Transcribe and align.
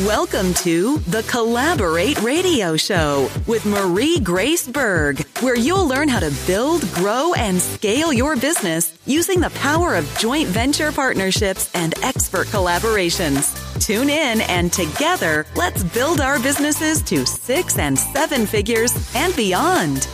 Welcome 0.00 0.54
to 0.54 0.98
the 1.06 1.22
Collaborate 1.22 2.20
Radio 2.20 2.76
Show 2.76 3.30
with 3.46 3.64
Marie 3.64 4.18
Grace 4.18 4.66
Berg, 4.66 5.24
where 5.38 5.56
you'll 5.56 5.86
learn 5.86 6.08
how 6.08 6.18
to 6.18 6.34
build, 6.48 6.82
grow, 6.94 7.32
and 7.34 7.62
scale 7.62 8.12
your 8.12 8.34
business 8.34 8.98
using 9.06 9.38
the 9.38 9.50
power 9.50 9.94
of 9.94 10.12
joint 10.18 10.48
venture 10.48 10.90
partnerships 10.90 11.70
and 11.76 11.94
expert 12.02 12.48
collaborations. 12.48 13.54
Tune 13.80 14.10
in 14.10 14.40
and 14.40 14.72
together, 14.72 15.46
let's 15.54 15.84
build 15.84 16.20
our 16.20 16.40
businesses 16.40 17.00
to 17.02 17.24
six 17.24 17.78
and 17.78 17.96
seven 17.96 18.46
figures 18.46 18.92
and 19.14 19.36
beyond. 19.36 20.08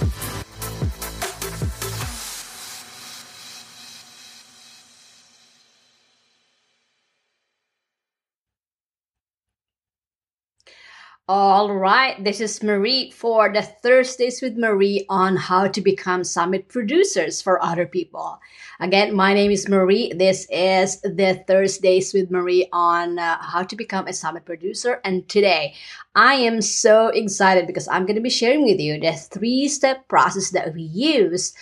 All 11.32 11.72
right, 11.72 12.24
this 12.24 12.40
is 12.40 12.60
Marie 12.60 13.12
for 13.12 13.52
the 13.52 13.62
Thursdays 13.62 14.42
with 14.42 14.58
Marie 14.58 15.06
on 15.08 15.36
how 15.36 15.68
to 15.68 15.80
become 15.80 16.24
summit 16.24 16.66
producers 16.66 17.40
for 17.40 17.62
other 17.62 17.86
people. 17.86 18.40
Again, 18.80 19.14
my 19.14 19.32
name 19.32 19.52
is 19.52 19.68
Marie. 19.68 20.12
This 20.12 20.48
is 20.50 21.00
the 21.02 21.44
Thursdays 21.46 22.12
with 22.12 22.32
Marie 22.32 22.68
on 22.72 23.20
uh, 23.20 23.40
how 23.40 23.62
to 23.62 23.76
become 23.76 24.08
a 24.08 24.12
summit 24.12 24.44
producer. 24.44 25.00
And 25.04 25.28
today, 25.28 25.74
I 26.16 26.34
am 26.34 26.60
so 26.60 27.10
excited 27.14 27.68
because 27.68 27.86
I'm 27.86 28.06
going 28.06 28.16
to 28.16 28.20
be 28.20 28.28
sharing 28.28 28.64
with 28.64 28.80
you 28.80 28.98
the 28.98 29.12
three 29.12 29.68
step 29.68 30.08
process 30.08 30.50
that 30.50 30.74
we 30.74 30.82
use 30.82 31.54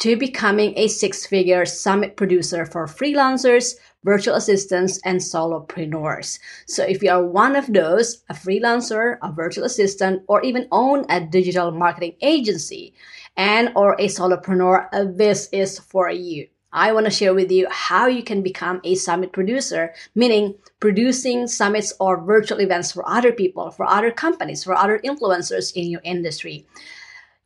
to 0.00 0.16
becoming 0.16 0.74
a 0.76 0.86
six 0.86 1.24
figure 1.24 1.64
summit 1.64 2.16
producer 2.16 2.66
for 2.66 2.86
freelancers, 2.86 3.76
virtual 4.04 4.34
assistants, 4.34 5.00
and 5.04 5.18
solopreneurs. 5.18 6.38
So 6.66 6.84
if 6.84 7.02
you 7.02 7.10
are 7.10 7.24
one 7.24 7.56
of 7.56 7.72
those, 7.72 8.22
a 8.28 8.34
freelancer, 8.34 9.18
a 9.22 9.32
virtual 9.32 9.64
assistant, 9.64 10.22
or 10.28 10.42
even 10.42 10.68
own 10.70 11.06
a 11.08 11.20
digital 11.20 11.70
marketing 11.72 12.16
agency 12.20 12.94
and 13.36 13.72
or 13.74 13.94
a 13.94 14.06
solopreneur, 14.06 14.88
uh, 14.92 15.06
this 15.16 15.48
is 15.52 15.78
for 15.78 16.10
you. 16.10 16.46
I 16.74 16.92
want 16.92 17.06
to 17.06 17.10
share 17.10 17.34
with 17.34 17.52
you 17.52 17.68
how 17.70 18.08
you 18.08 18.24
can 18.24 18.42
become 18.42 18.80
a 18.82 18.96
summit 18.96 19.32
producer, 19.32 19.94
meaning 20.16 20.56
producing 20.80 21.46
summits 21.46 21.92
or 22.00 22.20
virtual 22.20 22.60
events 22.60 22.90
for 22.90 23.08
other 23.08 23.32
people, 23.32 23.70
for 23.70 23.86
other 23.86 24.10
companies, 24.10 24.64
for 24.64 24.74
other 24.74 24.98
influencers 25.04 25.72
in 25.74 25.88
your 25.88 26.00
industry. 26.02 26.66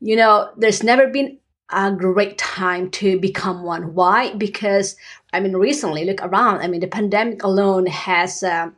You 0.00 0.16
know, 0.16 0.50
there's 0.56 0.82
never 0.82 1.08
been 1.08 1.38
a 1.70 1.92
great 1.92 2.38
time 2.38 2.90
to 2.90 3.18
become 3.20 3.62
one. 3.62 3.94
Why? 3.94 4.34
Because 4.34 4.96
I 5.32 5.40
mean, 5.40 5.54
recently, 5.54 6.04
look 6.04 6.22
around. 6.22 6.60
I 6.60 6.68
mean, 6.68 6.80
the 6.80 6.86
pandemic 6.86 7.42
alone 7.42 7.86
has 7.86 8.42
uh, 8.42 8.70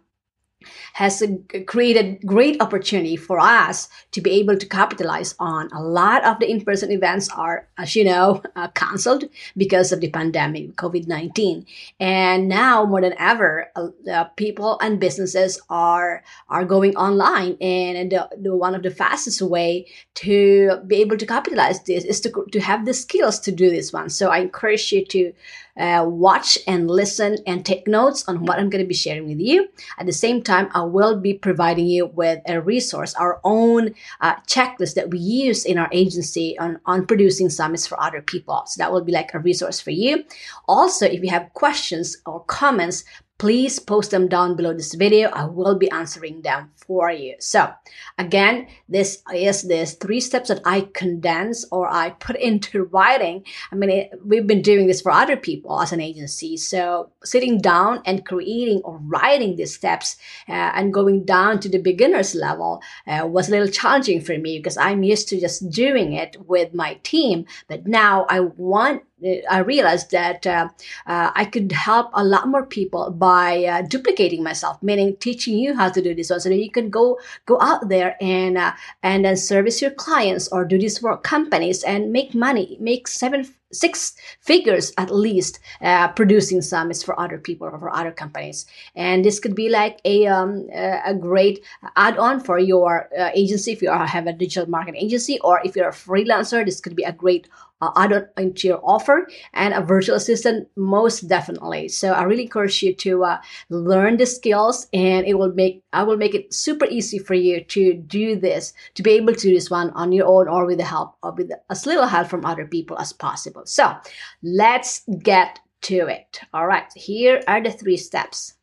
has 0.94 1.22
created 1.66 2.20
great 2.26 2.60
opportunity 2.60 3.16
for 3.16 3.40
us 3.40 3.88
to 4.12 4.20
be 4.20 4.30
able 4.32 4.56
to 4.56 4.66
capitalize 4.66 5.34
on. 5.38 5.70
A 5.72 5.82
lot 5.82 6.24
of 6.24 6.38
the 6.38 6.50
in-person 6.50 6.90
events 6.90 7.28
are, 7.30 7.66
as 7.78 7.96
you 7.96 8.04
know, 8.04 8.42
uh, 8.56 8.68
canceled 8.68 9.24
because 9.56 9.92
of 9.92 10.00
the 10.00 10.10
pandemic, 10.10 10.76
COVID-19. 10.76 11.64
And 11.98 12.48
now 12.48 12.84
more 12.84 13.00
than 13.00 13.14
ever, 13.18 13.70
uh, 13.76 14.24
people 14.36 14.78
and 14.80 15.00
businesses 15.00 15.60
are 15.70 16.22
are 16.48 16.64
going 16.64 16.96
online. 16.96 17.56
And 17.60 18.12
the, 18.12 18.28
the, 18.36 18.54
one 18.54 18.74
of 18.74 18.82
the 18.82 18.90
fastest 18.90 19.40
way 19.42 19.86
to 20.16 20.80
be 20.86 20.96
able 20.96 21.16
to 21.16 21.26
capitalize 21.26 21.82
this 21.84 22.04
is 22.04 22.20
to, 22.22 22.46
to 22.52 22.60
have 22.60 22.84
the 22.84 22.94
skills 22.94 23.38
to 23.40 23.52
do 23.52 23.70
this 23.70 23.92
one. 23.92 24.10
So 24.10 24.30
I 24.30 24.38
encourage 24.38 24.92
you 24.92 25.04
to 25.06 25.32
uh, 25.78 26.04
watch 26.06 26.58
and 26.66 26.90
listen 26.90 27.38
and 27.46 27.64
take 27.64 27.86
notes 27.86 28.26
on 28.28 28.44
what 28.44 28.58
I'm 28.58 28.70
going 28.70 28.82
to 28.82 28.88
be 28.88 28.94
sharing 28.94 29.26
with 29.26 29.40
you. 29.40 29.68
At 29.98 30.06
the 30.06 30.12
same 30.12 30.42
time, 30.42 30.68
I 30.74 30.82
will 30.82 31.20
be 31.20 31.34
providing 31.34 31.86
you 31.86 32.06
with 32.06 32.40
a 32.46 32.60
resource, 32.60 33.14
our 33.14 33.40
own 33.44 33.94
uh, 34.20 34.36
checklist 34.46 34.94
that 34.94 35.10
we 35.10 35.18
use 35.18 35.64
in 35.64 35.78
our 35.78 35.88
agency 35.92 36.58
on, 36.58 36.80
on 36.86 37.06
producing 37.06 37.50
summits 37.50 37.86
for 37.86 38.00
other 38.00 38.22
people. 38.22 38.62
So 38.66 38.78
that 38.78 38.92
will 38.92 39.04
be 39.04 39.12
like 39.12 39.34
a 39.34 39.38
resource 39.38 39.80
for 39.80 39.90
you. 39.90 40.24
Also, 40.68 41.06
if 41.06 41.22
you 41.22 41.30
have 41.30 41.52
questions 41.54 42.16
or 42.26 42.44
comments, 42.44 43.04
please 43.40 43.78
post 43.78 44.10
them 44.10 44.28
down 44.28 44.54
below 44.54 44.74
this 44.74 44.92
video. 44.92 45.30
I 45.30 45.46
will 45.46 45.74
be 45.74 45.90
answering 45.90 46.42
them 46.42 46.70
for 46.76 47.10
you. 47.10 47.36
So 47.38 47.72
again, 48.18 48.68
this 48.86 49.22
is 49.34 49.62
this 49.62 49.94
three 49.94 50.20
steps 50.20 50.48
that 50.48 50.60
I 50.66 50.82
condense 50.92 51.64
or 51.72 51.90
I 51.90 52.10
put 52.10 52.36
into 52.50 52.84
writing. 52.84 53.46
I 53.72 53.76
mean, 53.76 53.88
it, 53.88 54.10
we've 54.22 54.46
been 54.46 54.60
doing 54.60 54.86
this 54.86 55.00
for 55.00 55.10
other 55.10 55.38
people 55.38 55.80
as 55.80 55.90
an 55.90 56.02
agency. 56.02 56.58
So 56.58 57.12
sitting 57.24 57.62
down 57.62 58.02
and 58.04 58.26
creating 58.26 58.82
or 58.84 58.98
writing 58.98 59.56
these 59.56 59.74
steps 59.74 60.18
uh, 60.46 60.72
and 60.74 60.92
going 60.92 61.24
down 61.24 61.60
to 61.60 61.70
the 61.70 61.78
beginner's 61.78 62.34
level 62.34 62.82
uh, 63.06 63.26
was 63.26 63.48
a 63.48 63.52
little 63.52 63.68
challenging 63.68 64.20
for 64.20 64.36
me 64.36 64.58
because 64.58 64.76
I'm 64.76 65.02
used 65.02 65.28
to 65.28 65.40
just 65.40 65.70
doing 65.70 66.12
it 66.12 66.36
with 66.46 66.74
my 66.74 67.00
team. 67.04 67.46
But 67.68 67.86
now 67.86 68.26
I 68.28 68.40
want 68.40 69.02
I 69.50 69.58
realized 69.58 70.10
that 70.12 70.46
uh, 70.46 70.68
uh, 71.06 71.30
I 71.34 71.44
could 71.44 71.72
help 71.72 72.10
a 72.14 72.24
lot 72.24 72.48
more 72.48 72.64
people 72.64 73.10
by 73.10 73.64
uh, 73.64 73.82
duplicating 73.82 74.42
myself, 74.42 74.82
meaning 74.82 75.16
teaching 75.16 75.58
you 75.58 75.74
how 75.74 75.90
to 75.90 76.02
do 76.02 76.14
this 76.14 76.30
one, 76.30 76.40
so 76.40 76.48
that 76.48 76.56
you 76.56 76.70
can 76.70 76.90
go 76.90 77.18
go 77.46 77.60
out 77.60 77.88
there 77.88 78.16
and 78.20 78.56
uh, 78.56 78.72
and 79.02 79.24
then 79.24 79.36
service 79.36 79.82
your 79.82 79.90
clients 79.90 80.48
or 80.48 80.64
do 80.64 80.78
this 80.78 80.98
for 80.98 81.16
companies 81.16 81.82
and 81.84 82.12
make 82.12 82.34
money, 82.34 82.76
make 82.80 83.08
seven 83.08 83.46
six 83.72 84.16
figures 84.40 84.92
at 84.98 85.14
least 85.14 85.60
uh, 85.80 86.08
producing 86.08 86.58
is 86.58 87.02
for 87.04 87.18
other 87.20 87.38
people 87.38 87.68
or 87.68 87.78
for 87.78 87.94
other 87.94 88.10
companies. 88.10 88.66
And 88.96 89.24
this 89.24 89.38
could 89.38 89.54
be 89.54 89.68
like 89.68 90.00
a 90.04 90.26
um, 90.26 90.68
a 90.72 91.14
great 91.14 91.60
add-on 91.96 92.40
for 92.40 92.58
your 92.58 93.08
uh, 93.18 93.30
agency 93.34 93.72
if 93.72 93.82
you 93.82 93.90
have 93.90 94.26
a 94.26 94.32
digital 94.32 94.68
marketing 94.68 95.00
agency 95.00 95.38
or 95.40 95.60
if 95.64 95.76
you're 95.76 95.88
a 95.88 95.92
freelancer 95.92 96.64
this 96.64 96.80
could 96.80 96.96
be 96.96 97.04
a 97.04 97.12
great 97.12 97.48
uh, 97.80 97.90
add-on 97.96 98.26
into 98.36 98.68
your 98.68 98.80
offer 98.84 99.26
and 99.54 99.74
a 99.74 99.80
virtual 99.80 100.16
assistant 100.16 100.68
most 100.76 101.28
definitely. 101.28 101.88
So 101.88 102.12
i 102.12 102.22
really 102.22 102.42
encourage 102.42 102.82
you 102.82 102.94
to 102.94 103.24
uh, 103.24 103.40
learn 103.68 104.16
the 104.16 104.26
skills 104.26 104.86
and 104.92 105.26
it 105.26 105.34
will 105.34 105.52
make 105.52 105.82
i 105.92 106.02
will 106.02 106.16
make 106.16 106.34
it 106.34 106.52
super 106.52 106.86
easy 106.86 107.18
for 107.18 107.34
you 107.34 107.62
to 107.64 107.94
do 107.94 108.36
this 108.36 108.72
to 108.94 109.02
be 109.02 109.12
able 109.12 109.34
to 109.34 109.48
do 109.48 109.54
this 109.54 109.70
one 109.70 109.90
on 109.90 110.12
your 110.12 110.26
own 110.26 110.48
or 110.48 110.66
with 110.66 110.78
the 110.78 110.84
help 110.84 111.16
or 111.22 111.32
with 111.32 111.50
as 111.70 111.86
little 111.86 112.06
help 112.06 112.28
from 112.28 112.44
other 112.44 112.66
people 112.66 112.98
as 112.98 113.12
possible. 113.12 113.62
So 113.66 113.94
let's 114.42 115.02
get 115.22 115.60
to 115.82 116.06
it. 116.08 116.40
All 116.52 116.66
right 116.66 116.90
here 116.94 117.42
are 117.48 117.62
the 117.62 117.70
three 117.70 117.96
steps. 117.96 118.54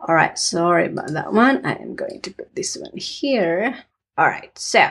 All 0.00 0.14
right 0.14 0.38
sorry 0.38 0.86
about 0.86 1.12
that 1.12 1.32
one. 1.32 1.64
I 1.64 1.74
am 1.74 1.94
going 1.94 2.20
to 2.22 2.30
put 2.30 2.54
this 2.54 2.76
one 2.76 2.96
here. 2.96 3.84
All 4.16 4.28
right 4.28 4.56
so 4.58 4.88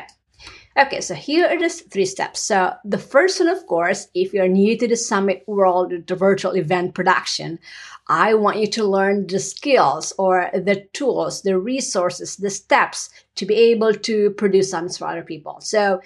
Okay, 0.76 1.02
so 1.02 1.14
here 1.14 1.46
are 1.46 1.60
the 1.60 1.70
three 1.70 2.06
steps. 2.06 2.42
So 2.42 2.74
the 2.84 2.98
first 2.98 3.40
one, 3.40 3.48
of 3.48 3.66
course, 3.68 4.08
if 4.16 4.34
you're 4.34 4.48
new 4.48 4.76
to 4.78 4.88
the 4.88 4.96
Summit 4.96 5.44
World, 5.46 5.94
the 6.08 6.16
virtual 6.16 6.56
event 6.56 6.96
production, 6.96 7.60
I 8.08 8.34
want 8.34 8.58
you 8.58 8.66
to 8.68 8.84
learn 8.84 9.28
the 9.28 9.40
skills 9.40 10.14
or 10.18 10.50
the 10.52 10.88
tools, 10.94 11.44
the 11.44 11.60
resources, 11.60 12.38
the 12.38 12.50
steps 12.50 13.12
to 13.36 13.46
be 13.46 13.54
able 13.54 13.94
to 13.94 14.32
produce 14.32 14.72
summits 14.72 14.98
for 14.98 15.08
other 15.08 15.22
people. 15.22 15.62
So 15.62 16.02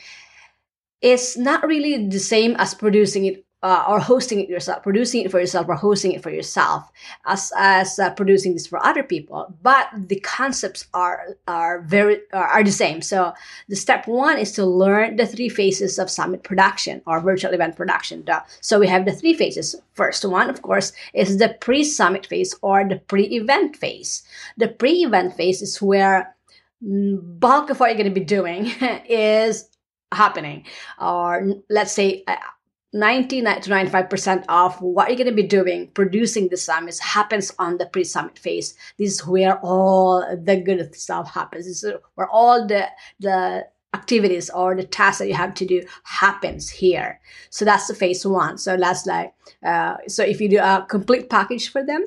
it's 1.01 1.37
not 1.37 1.65
really 1.65 2.07
the 2.07 2.19
same 2.19 2.55
as 2.57 2.73
producing 2.73 3.25
it 3.25 3.45
uh, 3.63 3.85
or 3.87 3.99
hosting 3.99 4.39
it 4.39 4.49
yourself, 4.49 4.83
producing 4.83 5.23
it 5.23 5.31
for 5.31 5.39
yourself, 5.39 5.67
or 5.67 5.75
hosting 5.75 6.11
it 6.11 6.21
for 6.21 6.29
yourself, 6.29 6.91
as 7.25 7.51
as 7.57 7.97
uh, 7.97 8.11
producing 8.11 8.53
this 8.53 8.67
for 8.67 8.83
other 8.85 9.03
people. 9.03 9.53
But 9.63 9.87
the 9.95 10.19
concepts 10.19 10.87
are 10.93 11.35
are 11.47 11.81
very 11.81 12.19
are, 12.33 12.47
are 12.47 12.63
the 12.63 12.71
same. 12.71 13.01
So 13.01 13.33
the 13.67 13.75
step 13.75 14.07
one 14.07 14.37
is 14.37 14.51
to 14.53 14.65
learn 14.65 15.15
the 15.15 15.25
three 15.25 15.49
phases 15.49 15.97
of 15.97 16.09
summit 16.09 16.43
production 16.43 17.01
or 17.07 17.19
virtual 17.19 17.53
event 17.53 17.75
production. 17.75 18.25
So 18.61 18.79
we 18.79 18.87
have 18.87 19.05
the 19.05 19.13
three 19.13 19.33
phases. 19.33 19.75
First 19.93 20.23
one, 20.23 20.49
of 20.49 20.61
course, 20.61 20.93
is 21.13 21.37
the 21.37 21.57
pre-summit 21.59 22.27
phase 22.27 22.53
or 22.61 22.87
the 22.87 22.97
pre-event 22.97 23.75
phase. 23.75 24.21
The 24.57 24.67
pre-event 24.67 25.35
phase 25.35 25.61
is 25.61 25.81
where 25.81 26.35
mm, 26.83 27.39
bulk 27.39 27.71
of 27.71 27.79
what 27.79 27.87
you're 27.87 27.97
going 27.97 28.13
to 28.13 28.19
be 28.19 28.25
doing 28.25 28.67
is 29.09 29.69
happening 30.13 30.65
or 31.01 31.45
let's 31.69 31.91
say 31.91 32.23
uh, 32.27 32.35
90 32.97 33.41
to 33.41 33.69
95% 33.69 34.45
of 34.49 34.81
what 34.81 35.07
you're 35.07 35.17
going 35.17 35.27
to 35.27 35.33
be 35.33 35.43
doing 35.43 35.87
producing 35.93 36.49
the 36.49 36.57
summits 36.57 36.99
happens 36.99 37.53
on 37.59 37.77
the 37.77 37.85
pre-summit 37.85 38.37
phase. 38.39 38.75
This 38.97 39.13
is 39.13 39.25
where 39.25 39.59
all 39.59 40.21
the 40.35 40.57
good 40.57 40.95
stuff 40.95 41.31
happens. 41.31 41.65
This 41.65 41.83
is 41.83 41.93
where 42.15 42.29
all 42.29 42.67
the 42.67 42.87
the 43.19 43.67
activities 43.93 44.49
or 44.49 44.75
the 44.75 44.83
tasks 44.83 45.19
that 45.19 45.27
you 45.27 45.33
have 45.33 45.53
to 45.55 45.65
do 45.65 45.81
happens 46.03 46.69
here. 46.69 47.19
So 47.49 47.63
that's 47.63 47.87
the 47.87 47.95
phase 47.95 48.25
one. 48.25 48.57
So 48.57 48.77
that's 48.77 49.05
like 49.05 49.33
uh, 49.63 49.97
so 50.07 50.23
if 50.23 50.41
you 50.41 50.49
do 50.49 50.59
a 50.59 50.85
complete 50.89 51.29
package 51.29 51.71
for 51.71 51.83
them 51.83 52.03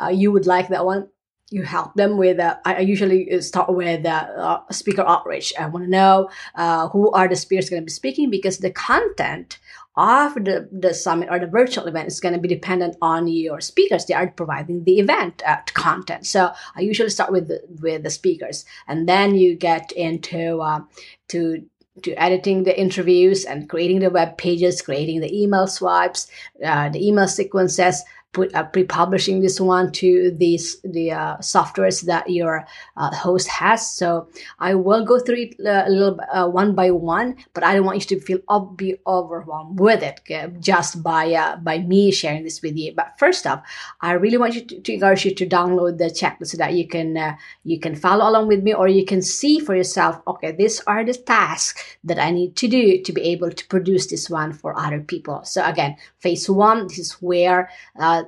uh, 0.00 0.08
you 0.08 0.30
would 0.32 0.46
like 0.46 0.68
that 0.68 0.84
one. 0.84 1.08
You 1.50 1.62
help 1.62 1.94
them 1.94 2.16
with 2.16 2.40
uh, 2.40 2.56
i 2.64 2.80
usually 2.80 3.40
start 3.40 3.72
with 3.72 4.04
uh, 4.06 4.26
uh, 4.36 4.72
speaker 4.72 5.02
outreach. 5.06 5.52
I 5.60 5.66
want 5.66 5.84
to 5.84 5.90
know 5.90 6.30
uh, 6.56 6.88
who 6.88 7.10
are 7.12 7.28
the 7.28 7.36
speakers 7.36 7.70
going 7.70 7.82
to 7.82 7.86
be 7.86 7.92
speaking 7.92 8.30
because 8.30 8.58
the 8.58 8.72
content 8.72 9.58
of 9.96 10.34
the, 10.34 10.68
the 10.72 10.92
summit 10.92 11.28
or 11.30 11.38
the 11.38 11.46
virtual 11.46 11.86
event 11.86 12.08
is 12.08 12.20
going 12.20 12.34
to 12.34 12.40
be 12.40 12.48
dependent 12.48 12.96
on 13.00 13.28
your 13.28 13.60
speakers. 13.60 14.04
They 14.04 14.14
are 14.14 14.28
providing 14.28 14.84
the 14.84 14.98
event 14.98 15.42
uh, 15.46 15.58
content. 15.66 16.26
So 16.26 16.52
i 16.74 16.80
usually 16.80 17.10
start 17.10 17.30
with 17.30 17.48
the, 17.48 17.62
with 17.80 18.02
the 18.02 18.10
speakers 18.10 18.64
and 18.88 19.08
then 19.08 19.34
you 19.34 19.54
get 19.54 19.92
into 19.92 20.60
uh, 20.60 20.80
to 21.28 21.64
to 22.02 22.12
editing 22.14 22.64
the 22.64 22.78
interviews 22.78 23.44
and 23.44 23.68
creating 23.68 24.00
the 24.00 24.10
web 24.10 24.36
pages, 24.36 24.82
creating 24.82 25.20
the 25.20 25.32
email 25.32 25.68
swipes, 25.68 26.28
uh, 26.64 26.88
the 26.88 27.06
email 27.06 27.28
sequences, 27.28 28.02
put, 28.34 28.54
uh, 28.54 28.64
pre-publishing 28.64 29.40
this 29.40 29.58
one 29.60 29.92
to 29.92 30.30
these 30.36 30.80
the 30.82 31.12
uh, 31.12 31.36
softwares 31.38 32.02
that 32.02 32.28
your 32.28 32.66
uh, 32.96 33.14
host 33.14 33.48
has. 33.48 33.90
So 33.90 34.28
I 34.58 34.74
will 34.74 35.04
go 35.04 35.18
through 35.18 35.40
it 35.46 35.54
uh, 35.64 35.84
a 35.86 35.90
little 35.90 36.20
uh, 36.30 36.48
one 36.48 36.74
by 36.74 36.90
one, 36.90 37.36
but 37.54 37.64
I 37.64 37.74
don't 37.74 37.86
want 37.86 37.98
you 37.98 38.18
to 38.18 38.20
feel 38.20 38.40
ob- 38.48 38.76
be 38.76 38.96
overwhelmed 39.06 39.80
with 39.80 40.02
it 40.02 40.20
okay, 40.20 40.52
just 40.60 41.02
by 41.02 41.32
uh, 41.32 41.56
by 41.56 41.78
me 41.78 42.10
sharing 42.10 42.44
this 42.44 42.60
with 42.60 42.76
you. 42.76 42.92
But 42.94 43.14
first 43.18 43.46
off, 43.46 43.62
I 44.00 44.12
really 44.12 44.36
want 44.36 44.54
you 44.54 44.62
to, 44.66 44.80
to 44.80 44.92
encourage 44.92 45.24
you 45.24 45.34
to 45.34 45.46
download 45.46 45.98
the 45.98 46.10
checklist 46.10 46.48
so 46.48 46.58
that 46.58 46.74
you 46.74 46.86
can 46.86 47.36
you 47.62 47.78
can 47.78 47.94
follow 47.94 48.28
along 48.28 48.48
with 48.48 48.62
me, 48.62 48.74
or 48.74 48.88
you 48.88 49.04
can 49.06 49.22
see 49.22 49.58
for 49.60 49.74
yourself. 49.74 50.20
Okay, 50.26 50.52
these 50.52 50.80
are 50.86 51.04
the 51.04 51.14
tasks 51.14 51.80
that 52.04 52.18
I 52.18 52.30
need 52.30 52.56
to 52.56 52.68
do 52.68 53.00
to 53.02 53.12
be 53.12 53.22
able 53.22 53.50
to 53.50 53.66
produce 53.68 54.06
this 54.06 54.28
one 54.28 54.52
for 54.52 54.76
other 54.76 55.00
people. 55.00 55.44
So 55.44 55.64
again, 55.64 55.96
phase 56.18 56.50
one, 56.50 56.88
this 56.88 56.98
is 56.98 57.12
where 57.22 57.70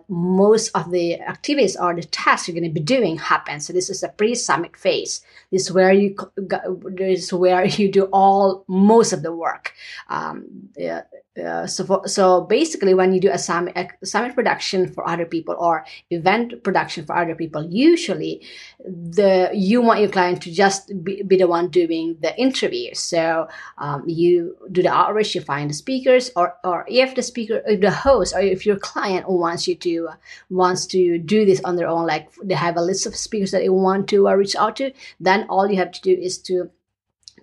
most 0.08 0.70
of 0.74 0.90
the 0.90 1.20
activities 1.20 1.76
or 1.76 1.94
the 1.94 2.02
tasks 2.02 2.48
you're 2.48 2.54
going 2.54 2.68
to 2.68 2.74
be 2.74 2.84
doing 2.84 3.16
happen. 3.16 3.60
So 3.60 3.72
this 3.72 3.90
is 3.90 4.02
a 4.02 4.08
pre-summit 4.08 4.76
phase. 4.76 5.22
This 5.50 5.62
is 5.62 5.72
where 5.72 5.92
you 5.92 6.16
this 6.36 7.24
is 7.24 7.32
where 7.32 7.64
you 7.78 7.90
do 7.90 8.04
all 8.12 8.64
most 8.68 9.12
of 9.12 9.22
the 9.22 9.32
work. 9.32 9.72
Um, 10.08 10.70
yeah, 10.76 11.02
uh, 11.42 11.66
so 11.66 11.84
for, 11.84 12.08
so 12.08 12.42
basically 12.42 12.94
when 12.94 13.12
you 13.12 13.20
do 13.20 13.30
a 13.30 13.38
summit, 13.38 13.76
a 13.76 14.06
summit 14.06 14.34
production 14.34 14.90
for 14.92 15.06
other 15.06 15.26
people 15.26 15.54
or 15.58 15.84
event 16.10 16.62
production 16.62 17.04
for 17.04 17.14
other 17.16 17.34
people 17.34 17.66
usually 17.70 18.40
the 18.84 19.50
you 19.52 19.82
want 19.82 20.00
your 20.00 20.08
client 20.08 20.40
to 20.42 20.50
just 20.50 20.90
be, 21.04 21.22
be 21.22 21.36
the 21.36 21.46
one 21.46 21.68
doing 21.68 22.16
the 22.20 22.34
interview 22.40 22.94
so 22.94 23.46
um, 23.78 24.02
you 24.06 24.56
do 24.72 24.82
the 24.82 24.88
outreach 24.92 25.34
you 25.34 25.40
find 25.40 25.68
the 25.68 25.74
speakers 25.74 26.30
or 26.36 26.56
or 26.64 26.86
if 26.88 27.14
the 27.14 27.22
speaker 27.22 27.62
if 27.66 27.80
the 27.80 27.90
host 27.90 28.34
or 28.34 28.40
if 28.40 28.64
your 28.64 28.78
client 28.78 29.28
wants 29.28 29.68
you 29.68 29.74
to 29.74 29.85
uh, 29.94 30.14
wants 30.50 30.86
to 30.86 31.18
do 31.18 31.44
this 31.44 31.60
on 31.64 31.76
their 31.76 31.88
own 31.88 32.06
like 32.06 32.28
they 32.42 32.54
have 32.54 32.76
a 32.76 32.82
list 32.82 33.06
of 33.06 33.16
speakers 33.16 33.50
that 33.50 33.60
they 33.60 33.68
want 33.68 34.08
to 34.08 34.28
uh, 34.28 34.34
reach 34.34 34.56
out 34.56 34.76
to 34.76 34.92
then 35.20 35.46
all 35.48 35.70
you 35.70 35.76
have 35.76 35.92
to 35.92 36.00
do 36.00 36.12
is 36.12 36.38
to 36.38 36.70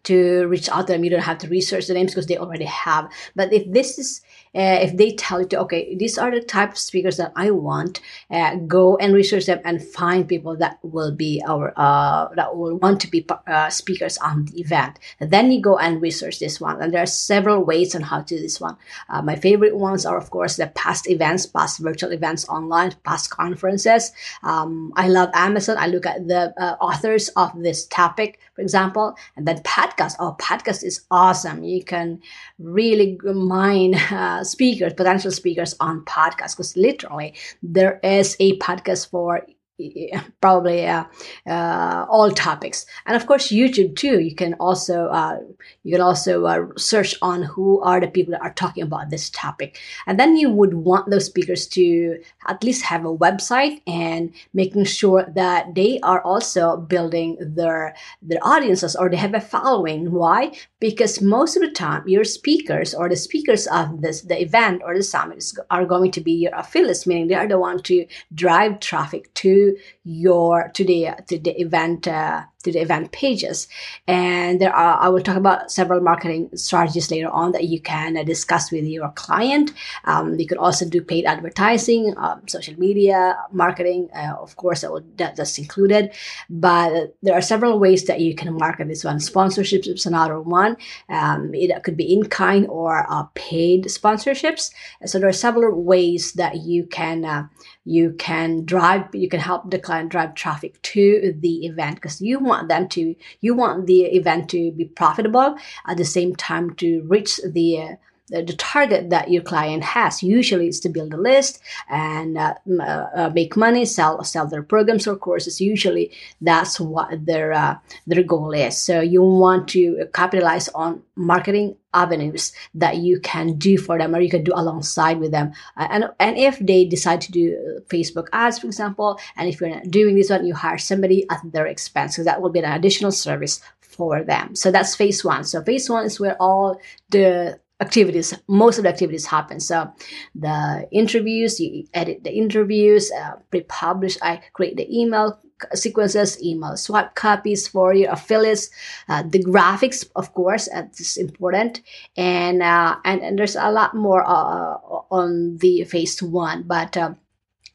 to 0.03 0.47
reach 0.47 0.69
out 0.69 0.87
to 0.87 0.93
them. 0.93 1.03
You 1.03 1.09
don't 1.09 1.21
have 1.21 1.37
to 1.39 1.47
research 1.47 1.87
the 1.87 1.93
names 1.93 2.11
because 2.11 2.27
they 2.27 2.37
already 2.37 2.65
have. 2.65 3.09
But 3.35 3.53
if 3.53 3.71
this 3.71 3.97
is, 3.97 4.21
uh, 4.55 4.79
if 4.81 4.95
they 4.97 5.11
tell 5.11 5.41
you 5.41 5.47
to, 5.47 5.59
okay, 5.61 5.95
these 5.95 6.17
are 6.17 6.29
the 6.29 6.41
type 6.41 6.71
of 6.71 6.77
speakers 6.77 7.17
that 7.17 7.31
I 7.35 7.49
want, 7.51 8.01
uh, 8.29 8.55
go 8.55 8.97
and 8.97 9.13
research 9.13 9.47
them 9.47 9.59
and 9.65 9.83
find 9.83 10.27
people 10.27 10.55
that 10.57 10.77
will 10.83 11.11
be 11.11 11.41
our, 11.47 11.73
uh, 11.75 12.29
that 12.35 12.55
will 12.55 12.77
want 12.77 13.01
to 13.01 13.07
be 13.09 13.25
uh, 13.47 13.69
speakers 13.69 14.17
on 14.19 14.45
the 14.45 14.61
event. 14.61 14.99
And 15.19 15.31
then 15.31 15.51
you 15.51 15.61
go 15.61 15.77
and 15.77 16.01
research 16.01 16.39
this 16.39 16.61
one. 16.61 16.81
And 16.81 16.93
there 16.93 17.01
are 17.01 17.07
several 17.07 17.63
ways 17.63 17.95
on 17.95 18.01
how 18.03 18.21
to 18.21 18.35
do 18.35 18.41
this 18.41 18.61
one. 18.61 18.77
Uh, 19.09 19.21
my 19.21 19.35
favorite 19.35 19.75
ones 19.75 20.05
are, 20.05 20.17
of 20.17 20.29
course, 20.29 20.57
the 20.57 20.67
past 20.67 21.09
events, 21.09 21.45
past 21.45 21.79
virtual 21.79 22.11
events 22.11 22.47
online, 22.47 22.93
past 23.03 23.31
conferences. 23.31 24.11
Um, 24.43 24.93
I 24.95 25.07
love 25.07 25.29
Amazon. 25.33 25.77
I 25.79 25.87
look 25.87 26.05
at 26.05 26.27
the 26.27 26.53
authors 26.79 27.29
of 27.29 27.51
this 27.55 27.85
topic, 27.87 28.39
for 28.53 28.61
example, 28.61 29.15
and 29.35 29.47
then 29.47 29.63
podcast. 29.63 30.15
Oh, 30.19 30.35
podcast 30.39 30.83
is 30.83 31.05
awesome. 31.09 31.63
You 31.63 31.83
can 31.83 32.21
really 32.59 33.17
mine 33.23 33.95
uh, 34.11 34.42
speakers, 34.43 34.93
potential 34.93 35.31
speakers 35.31 35.75
on 35.79 36.03
podcasts 36.05 36.55
because 36.55 36.75
literally 36.77 37.33
there 37.61 37.99
is 38.03 38.35
a 38.39 38.57
podcast 38.59 39.09
for 39.09 39.45
probably 40.41 40.85
uh, 40.85 41.03
uh, 41.47 42.05
all 42.09 42.31
topics. 42.31 42.85
And 43.05 43.15
of 43.15 43.25
course 43.25 43.51
youtube 43.51 43.95
too. 43.95 44.19
You 44.19 44.35
can 44.35 44.53
also 44.55 45.07
uh, 45.07 45.39
you 45.83 45.91
can 45.93 46.01
also 46.01 46.45
uh, 46.45 46.67
search 46.77 47.15
on 47.21 47.43
who 47.43 47.81
are 47.81 47.99
the 47.99 48.07
people 48.07 48.31
that 48.31 48.41
are 48.41 48.53
talking 48.53 48.83
about 48.83 49.09
this 49.09 49.29
topic. 49.29 49.79
And 50.05 50.19
then 50.19 50.37
you 50.37 50.49
would 50.49 50.73
want 50.73 51.09
those 51.09 51.25
speakers 51.25 51.67
to 51.69 52.19
at 52.47 52.63
least 52.63 52.83
have 52.83 53.05
a 53.05 53.17
website 53.17 53.81
and 53.87 54.33
making 54.53 54.85
sure 54.85 55.25
that 55.35 55.75
they 55.75 55.99
are 56.01 56.21
also 56.21 56.77
building 56.77 57.37
their 57.39 57.95
their 58.21 58.39
audiences 58.43 58.95
or 58.95 59.09
they 59.09 59.17
have 59.17 59.33
a 59.33 59.41
following. 59.41 60.11
Why? 60.11 60.51
Because 60.79 61.21
most 61.21 61.55
of 61.55 61.63
the 61.63 61.71
time 61.71 62.07
your 62.07 62.23
speakers 62.23 62.93
or 62.93 63.09
the 63.09 63.15
speakers 63.15 63.67
of 63.67 64.01
this 64.01 64.21
the 64.21 64.41
event 64.41 64.81
or 64.85 64.95
the 64.95 65.03
summit 65.03 65.43
are 65.71 65.85
going 65.85 66.11
to 66.11 66.21
be 66.21 66.33
your 66.33 66.53
affiliates 66.55 67.07
meaning 67.07 67.27
they 67.27 67.35
are 67.35 67.47
the 67.47 67.57
one 67.57 67.81
to 67.81 68.05
drive 68.33 68.79
traffic 68.79 69.33
to 69.33 69.62
your 70.03 70.69
to 70.73 70.83
the 70.85 71.09
to 71.27 71.39
the 71.39 71.59
event 71.61 72.07
uh, 72.07 72.43
to 72.63 72.71
the 72.71 72.79
event 72.79 73.11
pages. 73.11 73.67
And 74.07 74.59
there 74.59 74.73
are, 74.73 74.99
I 74.99 75.09
will 75.09 75.21
talk 75.21 75.37
about 75.37 75.71
several 75.71 76.01
marketing 76.01 76.49
strategies 76.55 77.11
later 77.11 77.29
on 77.29 77.51
that 77.51 77.65
you 77.65 77.79
can 77.79 78.17
uh, 78.17 78.23
discuss 78.23 78.71
with 78.71 78.85
your 78.85 79.09
client. 79.11 79.73
Um, 80.05 80.39
you 80.39 80.47
could 80.47 80.57
also 80.57 80.87
do 80.87 81.01
paid 81.01 81.25
advertising, 81.25 82.13
um, 82.17 82.47
social 82.47 82.77
media 82.79 83.37
marketing, 83.51 84.09
uh, 84.15 84.35
of 84.39 84.55
course, 84.55 84.81
that 84.81 84.91
will, 84.91 85.03
that, 85.17 85.35
that's 85.35 85.57
included. 85.57 86.11
But 86.49 87.15
there 87.21 87.35
are 87.35 87.41
several 87.41 87.79
ways 87.79 88.05
that 88.05 88.19
you 88.19 88.35
can 88.35 88.53
market 88.57 88.87
this 88.87 89.03
one. 89.03 89.17
Sponsorships 89.17 89.87
is 89.87 90.05
another 90.05 90.39
one. 90.39 90.77
Um, 91.09 91.53
it 91.53 91.83
could 91.83 91.97
be 91.97 92.13
in 92.13 92.25
kind 92.25 92.67
or 92.67 93.05
uh, 93.09 93.23
paid 93.35 93.85
sponsorships. 93.85 94.71
So 95.05 95.19
there 95.19 95.29
are 95.29 95.33
several 95.33 95.81
ways 95.81 96.33
that 96.33 96.61
you 96.63 96.85
can 96.85 97.25
uh, 97.25 97.47
you 97.85 98.13
can 98.13 98.63
drive 98.63 99.03
you 99.13 99.27
can 99.27 99.39
help 99.39 99.69
the 99.69 99.79
client 99.79 100.09
drive 100.09 100.33
traffic 100.35 100.81
to 100.81 101.35
the 101.39 101.65
event 101.65 101.95
because 101.95 102.21
you 102.21 102.39
want 102.39 102.52
them 102.61 102.87
to 102.87 103.15
you 103.41 103.53
want 103.55 103.87
the 103.87 104.01
event 104.03 104.49
to 104.49 104.71
be 104.71 104.85
profitable 104.85 105.55
at 105.87 105.97
the 105.97 106.05
same 106.05 106.35
time 106.35 106.73
to 106.75 107.01
reach 107.07 107.39
the 107.45 107.97
the, 108.29 108.53
target 108.57 109.09
that 109.09 109.29
your 109.29 109.41
client 109.41 109.83
has. 109.83 110.23
Usually 110.23 110.67
is 110.67 110.79
to 110.81 110.89
build 110.89 111.13
a 111.13 111.17
list 111.17 111.59
and 111.89 112.37
uh, 112.37 112.55
uh, 112.81 113.31
make 113.33 113.57
money 113.57 113.85
sell 113.85 114.23
sell 114.23 114.47
their 114.47 114.63
programs 114.63 115.07
or 115.07 115.15
courses. 115.15 115.59
Usually 115.59 116.11
that's 116.41 116.79
what 116.79 117.25
their 117.25 117.53
uh, 117.53 117.77
their 118.07 118.23
goal 118.23 118.51
is. 118.53 118.77
So 118.77 119.01
you 119.01 119.21
want 119.21 119.67
to 119.69 120.07
capitalize 120.13 120.69
on 120.69 121.03
marketing 121.15 121.75
avenues 121.93 122.53
that 122.73 122.97
you 122.97 123.19
can 123.19 123.53
do 123.57 123.77
for 123.77 123.99
them 123.99 124.15
or 124.15 124.19
you 124.19 124.29
can 124.29 124.43
do 124.43 124.53
alongside 124.55 125.19
with 125.19 125.31
them. 125.31 125.53
Uh, 125.77 125.87
and 125.91 126.09
and 126.19 126.37
if 126.37 126.57
they 126.59 126.85
decide 126.85 127.21
to 127.21 127.31
do 127.31 127.81
facebook 127.87 128.27
ads 128.33 128.57
for 128.59 128.65
example 128.67 129.19
and 129.35 129.47
if 129.47 129.61
you're 129.61 129.69
not 129.69 129.91
doing 129.91 130.15
this 130.15 130.29
one 130.29 130.45
you 130.45 130.55
hire 130.55 130.77
somebody 130.77 131.25
at 131.29 131.39
their 131.51 131.67
expense. 131.67 132.15
So 132.15 132.23
that 132.23 132.41
will 132.41 132.49
be 132.49 132.59
an 132.59 132.71
additional 132.71 133.11
service 133.11 133.61
for 133.79 134.23
them. 134.23 134.55
So 134.55 134.71
that's 134.71 134.95
phase 134.95 135.23
one. 135.23 135.43
So 135.43 135.61
phase 135.61 135.89
one 135.89 136.05
is 136.05 136.19
where 136.19 136.35
all 136.41 136.79
the 137.09 137.59
activities 137.79 138.33
most 138.47 138.77
of 138.77 138.83
the 138.83 138.89
activities 138.89 139.25
happen. 139.25 139.59
So 139.59 139.91
the 140.35 140.87
interviews 140.91 141.59
you 141.59 141.85
edit 141.93 142.23
the 142.23 142.33
interviews 142.33 143.11
uh, 143.11 143.33
pre-publish 143.49 144.17
i 144.21 144.41
create 144.53 144.77
the 144.77 144.87
email 144.89 145.39
sequences 145.73 146.41
email 146.43 146.75
swap 146.77 147.15
copies 147.15 147.67
for 147.67 147.93
your 147.93 148.11
affiliates 148.11 148.69
uh, 149.09 149.23
the 149.23 149.43
graphics 149.43 150.05
of 150.15 150.33
course 150.33 150.67
that's 150.71 151.17
important. 151.17 151.81
And 152.17 152.61
uh, 152.61 152.97
and, 153.05 153.21
and 153.21 153.39
there's 153.39 153.55
a 153.55 153.71
lot 153.71 153.95
more 153.95 154.23
uh, 154.23 154.77
on 155.09 155.57
the 155.57 155.83
phase 155.85 156.21
one 156.21 156.63
but 156.63 156.95
uh, 156.97 157.13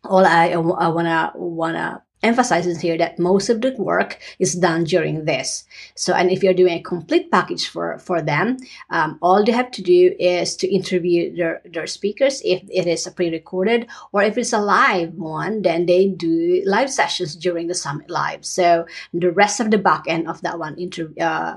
all 0.05 0.25
i, 0.25 0.51
I 0.51 0.89
wanna 0.89 1.33
wanna 1.35 2.03
emphasizes 2.23 2.81
here 2.81 2.99
that 2.99 3.19
most 3.19 3.49
of 3.49 3.61
the 3.61 3.75
work 3.79 4.19
is 4.39 4.55
done 4.55 4.85
during 4.85 5.25
this. 5.25 5.65
So, 5.95 6.15
and 6.15 6.31
if 6.31 6.43
you're 6.43 6.55
doing 6.55 6.79
a 6.79 6.83
complete 6.83 7.31
package 7.31 7.69
for, 7.69 7.99
for 7.99 8.21
them, 8.21 8.57
um, 8.91 9.19
all 9.23 9.45
they 9.45 9.53
have 9.53 9.71
to 9.73 9.83
do 9.83 10.15
is 10.19 10.57
to 10.57 10.73
interview 10.73 11.35
their, 11.37 11.63
their 11.65 11.87
speakers 11.87 12.43
if 12.45 12.63
it 12.71 12.87
is 12.87 13.07
a 13.07 13.13
pre-recorded 13.13 13.87
or 14.13 14.23
if 14.23 14.37
it's 14.37 14.53
a 14.53 14.61
live 14.61 15.15
one, 15.15 15.63
then 15.63 15.87
they 15.87 16.09
do 16.09 16.63
live 16.65 16.91
sessions 16.91 17.37
during 17.37 17.69
the 17.69 17.75
summit 17.75 18.11
live. 18.11 18.45
So 18.45 18.87
the 19.13 19.33
rest 19.33 19.61
of 19.61 19.71
the 19.71 19.79
back 19.79 20.05
end 20.09 20.29
of 20.29 20.41
that 20.43 20.59
one, 20.59 20.79
inter, 20.79 21.11
uh, 21.21 21.57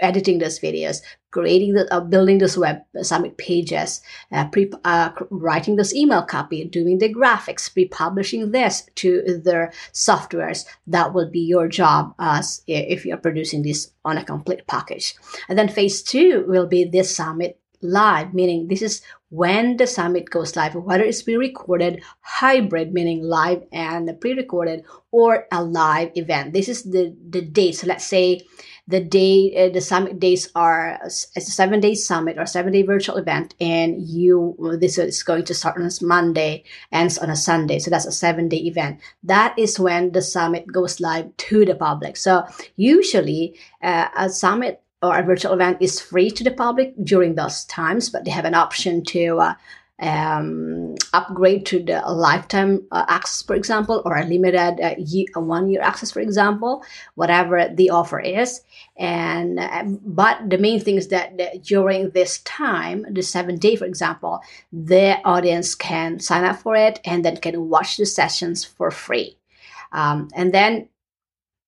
editing 0.00 0.38
those 0.38 0.58
videos, 0.58 1.02
creating 1.30 1.74
the 1.74 1.92
uh, 1.94 2.00
building 2.00 2.38
this 2.38 2.56
web 2.56 2.78
summit 3.02 3.36
pages 3.38 4.00
uh, 4.32 4.46
pre, 4.48 4.70
uh, 4.84 5.10
writing 5.30 5.76
this 5.76 5.94
email 5.94 6.22
copy 6.22 6.64
doing 6.64 6.98
the 6.98 7.12
graphics 7.12 7.72
pre-publishing 7.72 8.50
this 8.50 8.88
to 8.94 9.40
their 9.44 9.72
softwares 9.92 10.64
that 10.86 11.12
will 11.14 11.30
be 11.30 11.40
your 11.40 11.68
job 11.68 12.14
as 12.18 12.62
if 12.66 13.04
you're 13.04 13.16
producing 13.16 13.62
this 13.62 13.92
on 14.04 14.18
a 14.18 14.24
complete 14.24 14.66
package 14.66 15.14
and 15.48 15.58
then 15.58 15.68
phase 15.68 16.02
two 16.02 16.44
will 16.48 16.66
be 16.66 16.84
this 16.84 17.14
summit 17.14 17.60
live, 17.82 18.34
meaning 18.34 18.68
this 18.68 18.82
is 18.82 19.02
when 19.30 19.76
the 19.76 19.86
summit 19.86 20.28
goes 20.28 20.56
live, 20.56 20.74
whether 20.74 21.04
it's 21.04 21.22
pre-recorded, 21.22 22.02
hybrid, 22.20 22.92
meaning 22.92 23.22
live 23.22 23.62
and 23.72 24.20
pre-recorded, 24.20 24.84
or 25.12 25.46
a 25.52 25.62
live 25.62 26.10
event. 26.14 26.52
This 26.52 26.68
is 26.68 26.82
the, 26.84 27.16
the 27.28 27.40
date. 27.40 27.76
So 27.76 27.86
let's 27.86 28.06
say 28.06 28.42
the 28.90 29.00
day 29.00 29.54
uh, 29.56 29.72
the 29.72 29.80
summit 29.80 30.18
days 30.18 30.50
are 30.54 30.98
a 31.04 31.10
seven 31.40 31.80
day 31.80 31.94
summit 31.94 32.38
or 32.38 32.46
seven 32.46 32.72
day 32.72 32.82
virtual 32.82 33.16
event 33.16 33.54
and 33.60 34.02
you 34.02 34.56
this 34.80 34.98
is 34.98 35.22
going 35.22 35.44
to 35.44 35.54
start 35.54 35.76
on 35.76 35.86
a 35.86 36.04
monday 36.04 36.64
ends 36.92 37.18
on 37.18 37.30
a 37.30 37.36
sunday. 37.36 37.78
So 37.78 37.90
that's 37.90 38.06
a 38.06 38.12
seven 38.12 38.48
day 38.48 38.58
event. 38.58 39.00
That 39.22 39.58
is 39.58 39.78
when 39.78 40.12
the 40.12 40.22
summit 40.22 40.66
goes 40.66 41.00
live 41.00 41.36
to 41.36 41.64
the 41.64 41.74
public. 41.74 42.16
So 42.16 42.46
usually 42.76 43.58
uh, 43.82 44.08
a 44.16 44.28
summit 44.28 44.82
or 45.02 45.16
a 45.16 45.22
virtual 45.22 45.54
event 45.54 45.78
is 45.80 46.00
free 46.00 46.30
to 46.30 46.44
the 46.44 46.50
public 46.50 46.92
during 47.02 47.34
those 47.34 47.64
times, 47.64 48.10
but 48.10 48.24
they 48.24 48.30
have 48.30 48.44
an 48.44 48.54
option 48.54 49.02
to 49.04 49.38
uh, 49.38 49.54
um, 50.00 50.94
upgrade 51.12 51.66
to 51.66 51.82
the 51.82 52.00
lifetime 52.00 52.86
uh, 52.90 53.04
access, 53.08 53.42
for 53.42 53.54
example, 53.54 54.02
or 54.04 54.16
a 54.16 54.24
limited 54.24 54.80
uh, 54.80 54.94
year, 54.98 55.26
one 55.34 55.68
year 55.68 55.82
access, 55.82 56.10
for 56.10 56.20
example, 56.20 56.82
whatever 57.14 57.68
the 57.74 57.90
offer 57.90 58.18
is. 58.18 58.62
And 58.96 59.58
uh, 59.58 59.84
but 59.84 60.48
the 60.48 60.58
main 60.58 60.80
thing 60.80 60.96
is 60.96 61.08
that, 61.08 61.36
that, 61.38 61.62
during 61.62 62.10
this 62.10 62.38
time, 62.40 63.06
the 63.10 63.22
seven 63.22 63.58
day, 63.58 63.76
for 63.76 63.84
example, 63.84 64.40
the 64.72 65.18
audience 65.24 65.74
can 65.74 66.18
sign 66.20 66.44
up 66.44 66.60
for 66.60 66.76
it 66.76 67.00
and 67.04 67.24
then 67.24 67.36
can 67.36 67.68
watch 67.68 67.96
the 67.96 68.06
sessions 68.06 68.64
for 68.64 68.90
free. 68.90 69.36
Um, 69.92 70.28
and 70.34 70.54
then 70.54 70.88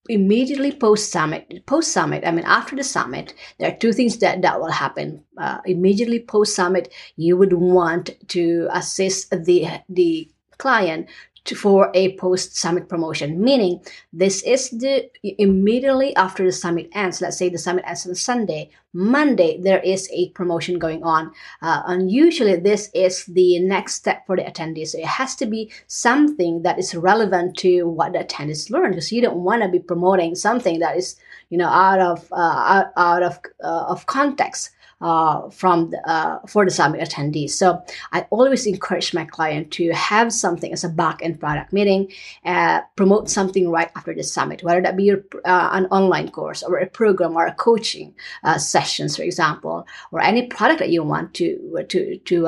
immediately 0.08 0.72
post 0.72 1.12
summit 1.12 1.64
post 1.64 1.92
summit 1.92 2.24
i 2.26 2.32
mean 2.32 2.44
after 2.44 2.74
the 2.74 2.82
summit 2.82 3.34
there 3.58 3.70
are 3.70 3.76
two 3.76 3.92
things 3.92 4.18
that 4.18 4.42
that 4.42 4.60
will 4.60 4.70
happen. 4.70 5.22
Uh, 5.38 5.58
immediately 5.64 6.18
post 6.18 6.54
summit 6.56 6.92
you 7.16 7.36
would 7.36 7.52
want 7.52 8.10
to 8.28 8.68
assist 8.72 9.30
the 9.30 9.66
the 9.88 10.28
client 10.58 11.08
to, 11.44 11.54
for 11.54 11.90
a 11.94 12.16
post 12.16 12.56
summit 12.56 12.88
promotion, 12.88 13.42
meaning 13.42 13.80
this 14.12 14.42
is 14.42 14.70
the 14.70 15.10
immediately 15.22 16.14
after 16.16 16.44
the 16.44 16.52
summit 16.52 16.88
ends. 16.94 17.20
Let's 17.20 17.36
say 17.36 17.48
the 17.48 17.58
summit 17.58 17.84
ends 17.86 18.06
on 18.06 18.14
Sunday. 18.14 18.70
Monday, 18.92 19.58
there 19.60 19.80
is 19.80 20.08
a 20.12 20.28
promotion 20.30 20.78
going 20.78 21.02
on. 21.02 21.32
Uh, 21.62 21.82
and 21.86 22.10
usually, 22.12 22.56
this 22.56 22.90
is 22.94 23.24
the 23.26 23.58
next 23.60 23.94
step 23.94 24.26
for 24.26 24.36
the 24.36 24.42
attendees. 24.42 24.88
So 24.88 24.98
it 24.98 25.06
has 25.06 25.34
to 25.36 25.46
be 25.46 25.72
something 25.86 26.62
that 26.62 26.78
is 26.78 26.94
relevant 26.94 27.56
to 27.58 27.88
what 27.88 28.12
the 28.12 28.20
attendees 28.20 28.70
learned 28.70 28.94
because 28.94 29.10
you 29.10 29.22
don't 29.22 29.38
want 29.38 29.62
to 29.62 29.68
be 29.68 29.78
promoting 29.78 30.34
something 30.34 30.78
that 30.80 30.96
is, 30.96 31.16
you 31.48 31.58
know, 31.58 31.68
out 31.68 32.00
of, 32.00 32.30
uh, 32.32 32.36
out, 32.36 32.92
out 32.96 33.22
of, 33.22 33.38
uh, 33.64 33.86
of 33.88 34.06
context 34.06 34.70
uh, 35.02 35.50
from 35.50 35.90
the, 35.90 36.08
uh, 36.08 36.38
for 36.46 36.64
the 36.64 36.70
summit 36.70 37.00
attendees. 37.00 37.50
So 37.50 37.82
I 38.12 38.26
always 38.30 38.66
encourage 38.66 39.12
my 39.12 39.24
client 39.24 39.70
to 39.72 39.90
have 39.92 40.32
something 40.32 40.72
as 40.72 40.84
a 40.84 40.88
back 40.88 41.20
end 41.22 41.40
product, 41.40 41.72
meeting, 41.72 42.10
uh, 42.44 42.80
promote 42.96 43.28
something 43.28 43.68
right 43.68 43.90
after 43.96 44.14
the 44.14 44.22
summit, 44.22 44.62
whether 44.62 44.80
that 44.82 44.96
be 44.96 45.04
your, 45.04 45.24
uh, 45.44 45.70
an 45.72 45.86
online 45.86 46.30
course 46.30 46.62
or 46.62 46.78
a 46.78 46.86
program 46.86 47.36
or 47.36 47.46
a 47.46 47.54
coaching 47.54 48.14
uh, 48.44 48.58
sessions, 48.58 49.16
for 49.16 49.22
example, 49.22 49.86
or 50.12 50.20
any 50.20 50.46
product 50.46 50.78
that 50.78 50.90
you 50.90 51.02
want 51.02 51.34
to 51.34 51.84
to 51.88 52.18
to 52.18 52.46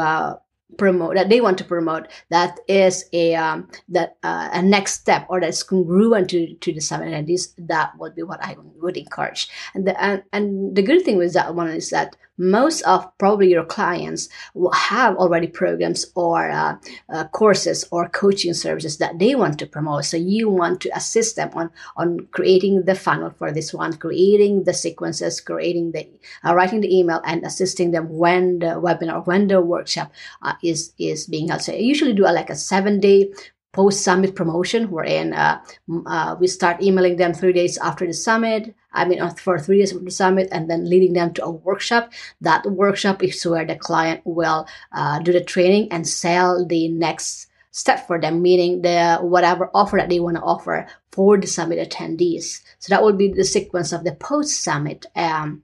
promote 0.79 1.15
that 1.15 1.29
they 1.29 1.41
want 1.41 1.59
to 1.59 1.65
promote 1.65 2.09
that 2.31 2.59
is 2.69 3.05
a 3.13 3.35
um, 3.35 3.69
that 3.89 4.17
uh, 4.23 4.49
a 4.53 4.63
next 4.63 4.95
step 4.95 5.27
or 5.29 5.41
that's 5.41 5.63
congruent 5.63 6.31
to, 6.31 6.55
to 6.55 6.73
the 6.73 6.81
summit 6.81 7.13
and 7.13 7.27
this 7.27 7.55
that 7.59 7.97
would 7.99 8.15
be 8.15 8.23
what 8.23 8.43
I 8.43 8.57
would 8.77 8.97
encourage 8.97 9.49
and 9.75 9.87
the 9.87 10.01
and, 10.03 10.23
and 10.33 10.77
the 10.77 10.83
good 10.83 11.05
thing 11.05 11.17
with 11.17 11.33
that 11.35 11.55
one 11.55 11.69
is 11.69 11.91
that 11.91 12.17
most 12.37 12.83
of 12.83 13.17
probably 13.19 13.50
your 13.50 13.64
clients 13.64 14.29
will 14.55 14.73
have 14.73 15.17
already 15.17 15.47
programs 15.47 16.07
or 16.14 16.50
uh, 16.50 16.76
uh, 17.09 17.25
courses 17.29 17.87
or 17.91 18.09
coaching 18.09 18.55
services 18.55 18.99
that 18.99 19.19
they 19.19 19.35
want 19.35 19.59
to 19.59 19.67
promote. 19.67 20.05
So 20.05 20.17
you 20.17 20.49
want 20.49 20.81
to 20.83 20.97
assist 20.97 21.37
them 21.37 21.50
on 21.55 21.71
on 21.97 22.29
creating 22.33 22.85
the 22.85 22.95
funnel 22.95 23.31
for 23.31 23.53
this 23.53 23.73
one 23.73 23.95
creating 23.95 24.64
the 24.64 24.75
sequences 24.75 25.41
creating 25.41 25.93
the 25.93 26.09
uh, 26.45 26.55
writing 26.55 26.81
the 26.81 26.95
email 26.95 27.21
and 27.25 27.45
assisting 27.45 27.91
them 27.91 28.09
when 28.09 28.59
the 28.59 28.67
webinar 28.81 29.26
when 29.26 29.49
the 29.49 29.61
workshop 29.61 30.12
uh, 30.43 30.55
is 30.62 30.93
is 30.99 31.26
being 31.26 31.49
held. 31.49 31.62
So 31.62 31.73
i 31.73 31.76
usually 31.76 32.14
do 32.14 32.26
a, 32.26 32.33
like 32.33 32.50
a 32.50 32.57
seven 32.57 33.00
day 33.00 33.33
post 33.75 34.02
summit 34.02 34.35
promotion 34.35 34.90
wherein 34.90 35.35
uh, 35.35 35.61
uh, 36.07 36.37
we 36.40 36.47
start 36.47 36.83
emailing 36.83 37.16
them 37.16 37.35
three 37.35 37.52
days 37.52 37.76
after 37.78 38.07
the 38.07 38.12
summit 38.12 38.75
i 38.93 39.04
mean 39.04 39.21
uh, 39.21 39.28
for 39.35 39.59
three 39.59 39.78
days 39.78 39.93
after 39.93 40.04
the 40.04 40.11
summit 40.11 40.49
and 40.52 40.71
then 40.71 40.88
leading 40.88 41.12
them 41.12 41.33
to 41.35 41.45
a 41.45 41.50
workshop. 41.50 42.12
That 42.40 42.64
workshop 42.66 43.23
is 43.23 43.45
where 43.45 43.66
the 43.66 43.76
client 43.76 44.21
will 44.25 44.66
uh, 44.93 45.19
do 45.21 45.33
the 45.33 45.45
training 45.45 45.88
and 45.90 46.07
sell 46.07 46.64
the 46.64 46.88
next 46.88 47.49
step 47.71 48.07
for 48.07 48.21
them 48.21 48.40
meaning 48.40 48.83
the 48.83 49.19
whatever 49.21 49.71
offer 49.75 49.97
that 49.97 50.09
they 50.09 50.21
want 50.21 50.37
to 50.37 50.43
offer 50.43 50.87
for 51.11 51.37
the 51.38 51.47
summit 51.47 51.78
attendees. 51.78 52.62
So 52.78 52.90
that 52.90 53.02
will 53.02 53.12
be 53.12 53.28
the 53.28 53.45
sequence 53.45 53.93
of 53.93 54.04
the 54.04 54.14
post 54.14 54.62
summit 54.62 55.07
um, 55.16 55.62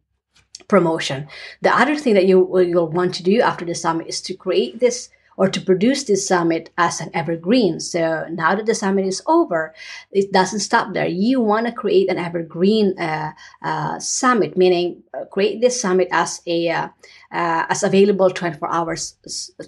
promotion. 0.69 1.29
The 1.63 1.77
other 1.77 1.97
thing 1.97 2.15
that 2.15 2.27
you 2.27 2.41
will 2.41 2.89
want 2.89 3.15
to 3.17 3.23
do 3.23 3.41
after 3.41 3.65
the 3.65 3.75
summit 3.75 4.09
is 4.09 4.21
to 4.23 4.35
create 4.35 4.81
this 4.81 5.09
or 5.41 5.49
to 5.49 5.59
produce 5.59 6.05
this 6.05 6.29
summit 6.29 6.69
as 6.77 7.01
an 7.01 7.11
evergreen. 7.15 7.81
So 7.81 8.27
now 8.31 8.55
that 8.55 8.67
the 8.67 8.75
summit 8.75 9.07
is 9.07 9.23
over, 9.27 9.75
it 10.13 10.31
doesn't 10.33 10.61
stop 10.61 10.93
there. 10.93 11.07
You 11.07 11.41
want 11.41 11.65
to 11.67 11.73
create 11.73 12.11
an 12.11 12.19
evergreen 12.19 12.93
uh, 13.01 13.33
uh, 13.63 13.99
summit, 14.01 14.59
meaning 14.59 15.03
uh, 15.15 15.25
create 15.33 15.63
this 15.63 15.81
summit 15.81 16.09
as 16.13 16.43
a 16.47 16.91
uh, 17.33 17.65
as 17.69 17.83
available 17.83 18.31
24 18.31 18.73
hours 18.73 19.17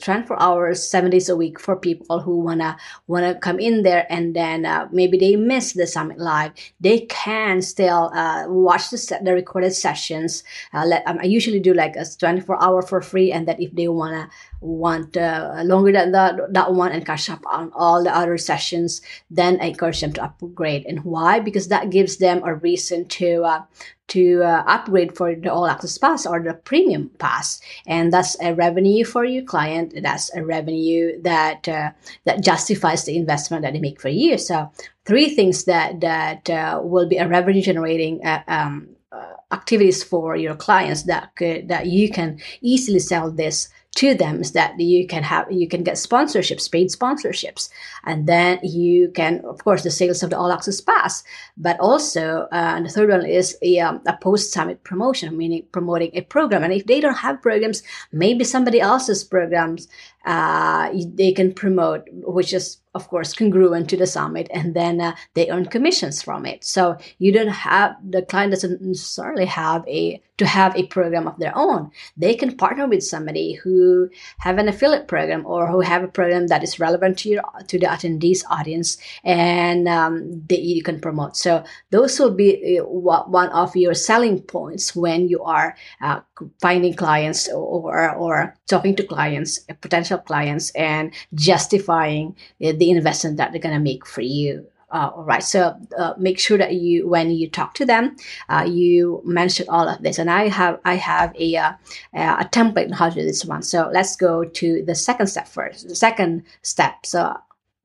24 0.01 0.41
hours 0.43 0.89
seven 0.89 1.11
days 1.11 1.29
a 1.29 1.37
week 1.37 1.61
for 1.61 1.77
people 1.77 2.21
who 2.21 2.41
wanna 2.41 2.77
wanna 3.07 3.35
come 3.37 3.61
in 3.61 3.83
there 3.83 4.07
and 4.11 4.35
then 4.35 4.67
uh, 4.67 4.89
maybe 4.91 5.17
they 5.17 5.37
miss 5.37 5.73
the 5.73 5.87
summit 5.87 6.19
live. 6.19 6.53
They 6.81 7.01
can 7.01 7.63
still 7.63 8.11
uh, 8.15 8.47
watch 8.49 8.91
the, 8.91 9.21
the 9.23 9.33
recorded 9.33 9.73
sessions. 9.75 10.43
Uh, 10.75 10.85
let, 10.87 11.07
um, 11.07 11.19
i 11.21 11.25
usually 11.25 11.61
do 11.61 11.73
like 11.75 11.95
a 11.97 12.05
24 12.05 12.63
hour 12.63 12.83
for 12.83 13.01
free 13.01 13.31
and 13.31 13.47
that 13.47 13.61
if 13.61 13.73
they 13.75 13.89
wanna 13.89 14.29
want 14.61 15.17
uh, 15.17 15.63
longer 15.65 15.93
than 15.93 16.13
that, 16.13 16.35
that 16.53 16.73
one 16.75 16.93
and 16.93 17.07
catch 17.07 17.31
up 17.31 17.45
on 17.47 17.71
all 17.75 18.03
the 18.03 18.15
other 18.15 18.39
sessions 18.39 19.01
then 19.31 19.59
i 19.61 19.67
encourage 19.67 20.01
them 20.01 20.13
to 20.13 20.23
upgrade. 20.23 20.85
And 20.87 21.05
why? 21.05 21.41
Because 21.41 21.69
that 21.69 21.91
gives 21.91 22.17
them 22.17 22.43
a 22.45 22.55
reason 22.55 23.07
to 23.07 23.43
uh, 23.45 23.63
to 24.09 24.43
uh, 24.43 24.65
upgrade 24.67 25.17
for 25.17 25.35
the 25.35 25.53
all 25.53 25.67
access 25.67 25.97
pass 25.99 26.27
or 26.27 26.41
the 26.41 26.55
premium 26.55 27.11
pass. 27.19 27.61
And 27.87 28.13
that's 28.13 28.37
a 28.41 28.55
revenue 28.55 29.05
for 29.05 29.25
your 29.25 29.45
client. 29.45 29.95
That's 30.03 30.35
a 30.35 30.45
revenue 30.45 31.21
that 31.23 31.69
uh, 31.69 31.91
that 32.25 32.43
justifies 32.43 33.05
the 33.05 33.17
investment 33.17 33.63
that 33.63 33.73
they 33.73 33.81
make 33.81 34.01
for 34.01 34.09
you. 34.09 34.39
So 34.39 34.71
three 35.05 35.29
things 35.31 35.65
that 35.65 36.01
that 36.01 36.51
uh, 36.51 36.81
will 36.83 37.09
be 37.09 37.17
a 37.17 37.29
revenue 37.29 37.63
generating 37.63 38.25
uh, 38.25 38.43
um, 38.49 38.89
uh, 39.13 39.35
activities 39.51 40.03
for 40.03 40.37
your 40.37 40.57
clients 40.57 41.05
that 41.05 41.35
could 41.37 41.69
that 41.69 41.87
you 41.87 42.11
can 42.11 42.41
easily 42.61 42.99
sell 42.99 43.31
this 43.31 43.69
to 43.95 44.15
them 44.15 44.41
is 44.41 44.53
that 44.53 44.79
you 44.81 45.07
can 45.07 45.23
have 45.23 45.51
you 45.53 45.69
can 45.69 45.83
get 45.83 45.97
sponsorships 45.97 46.71
paid 46.71 46.89
sponsorships. 46.89 47.69
And 48.05 48.27
then 48.27 48.59
you 48.63 49.11
can 49.11 49.45
of 49.45 49.63
course 49.65 49.83
the 49.83 49.91
sales 49.91 50.23
of 50.23 50.31
the 50.31 50.39
all 50.39 50.51
access 50.51 50.81
pass. 50.81 51.23
But 51.57 51.79
also 51.79 52.49
uh, 52.53 52.75
and 52.77 52.87
the 52.87 52.91
third 52.91 53.11
one 53.11 53.27
is 53.27 53.57
a, 53.63 53.81
um, 53.81 54.01
a 54.07 54.17
post 54.17 54.53
summit 54.53 54.83
promotion 54.83 55.37
meaning 55.37 55.67
promoting 55.73 56.11
a 56.15 56.23
program. 56.23 56.65
And 56.65 56.73
if 56.73 56.87
they 56.87 57.01
don't 57.01 57.15
have 57.15 57.43
programs 57.43 57.83
maybe 58.13 58.45
somebody 58.45 58.81
else's 58.81 59.25
programs 59.25 59.89
uh, 60.25 60.91
they 61.15 61.33
can 61.33 61.53
promote 61.53 62.09
which 62.11 62.55
is 62.55 62.79
of 62.95 63.09
course 63.09 63.33
congruent 63.33 63.89
to 63.89 63.97
the 63.97 64.07
summit 64.07 64.49
and 64.53 64.75
then 64.75 65.01
uh, 65.01 65.15
they 65.35 65.51
earn 65.51 65.67
commissions 65.67 66.23
from 66.23 66.47
it. 66.47 66.65
So 66.65 66.97
you 67.19 67.33
don't 67.33 67.49
have 67.49 67.97
the 68.09 68.23
client 68.23 68.53
doesn't 68.53 68.83
necessarily 68.83 69.47
have 69.47 69.87
a 69.89 70.21
to 70.39 70.47
have 70.47 70.75
a 70.77 70.87
program 70.87 71.29
of 71.29 71.39
their 71.39 71.57
own. 71.57 71.91
They 72.17 72.35
can 72.35 72.57
partner 72.57 72.89
with 72.89 73.05
somebody 73.05 73.53
who 73.53 74.09
have 74.39 74.59
an 74.59 74.69
affiliate 74.69 75.07
program 75.07 75.47
or 75.47 75.69
who 75.69 75.81
have 75.81 76.03
a 76.03 76.09
program 76.09 76.49
that 76.49 76.65
is 76.65 76.81
relevant 76.81 77.19
to 77.19 77.29
your 77.29 77.43
to 77.69 77.79
the 77.79 77.87
attendees 77.87 78.43
audience 78.51 78.99
and 79.25 79.89
um, 79.89 80.43
that 80.49 80.61
you 80.61 80.83
can 80.83 81.01
promote. 81.01 81.37
So 81.37 81.65
those 81.91 82.19
will 82.19 82.35
be 82.35 82.81
uh, 82.81 82.85
one 82.85 83.51
of 83.51 83.77
your 83.77 83.95
selling 83.95 84.41
points 84.41 84.97
when 84.97 85.29
you 85.29 85.43
are 85.45 85.77
uh, 86.01 86.21
finding 86.61 86.95
clients 86.95 87.49
or 87.49 88.15
or 88.15 88.55
talking 88.67 88.97
to 88.97 89.05
clients 89.05 89.61
potential 89.81 90.19
clients 90.19 90.71
and 90.71 91.13
justifying 91.35 92.35
uh, 92.65 92.73
the 92.83 92.91
investment 92.91 93.37
that 93.37 93.53
they're 93.53 93.61
going 93.69 93.75
to 93.75 93.81
make 93.93 94.05
for 94.05 94.23
you. 94.23 94.67
Uh, 94.91 95.11
all 95.15 95.25
right. 95.25 95.43
So 95.43 95.75
uh, 95.97 96.15
make 96.19 96.39
sure 96.39 96.59
that 96.59 96.75
you, 96.75 97.09
when 97.09 97.31
you 97.31 97.49
talk 97.49 97.75
to 97.75 97.87
them, 97.87 98.17
uh, 98.49 98.67
you 98.69 99.23
mention 99.25 99.67
all 99.69 99.89
of 99.89 100.03
this. 100.03 100.19
And 100.19 100.29
I 100.29 100.49
have, 100.49 100.81
I 100.85 100.97
have 100.97 101.33
a, 101.37 101.57
uh, 101.57 101.73
a 102.13 102.45
template 102.51 102.87
on 102.87 102.93
how 102.93 103.09
to 103.09 103.15
do 103.15 103.25
this 103.25 103.45
one. 103.45 103.63
So 103.63 103.89
let's 103.95 104.17
go 104.17 104.45
to 104.45 104.85
the 104.85 104.95
second 104.95 105.29
step 105.29 105.49
first. 105.49 105.89
The 105.89 105.95
second 105.95 106.43
step. 106.63 107.07
So 107.07 107.35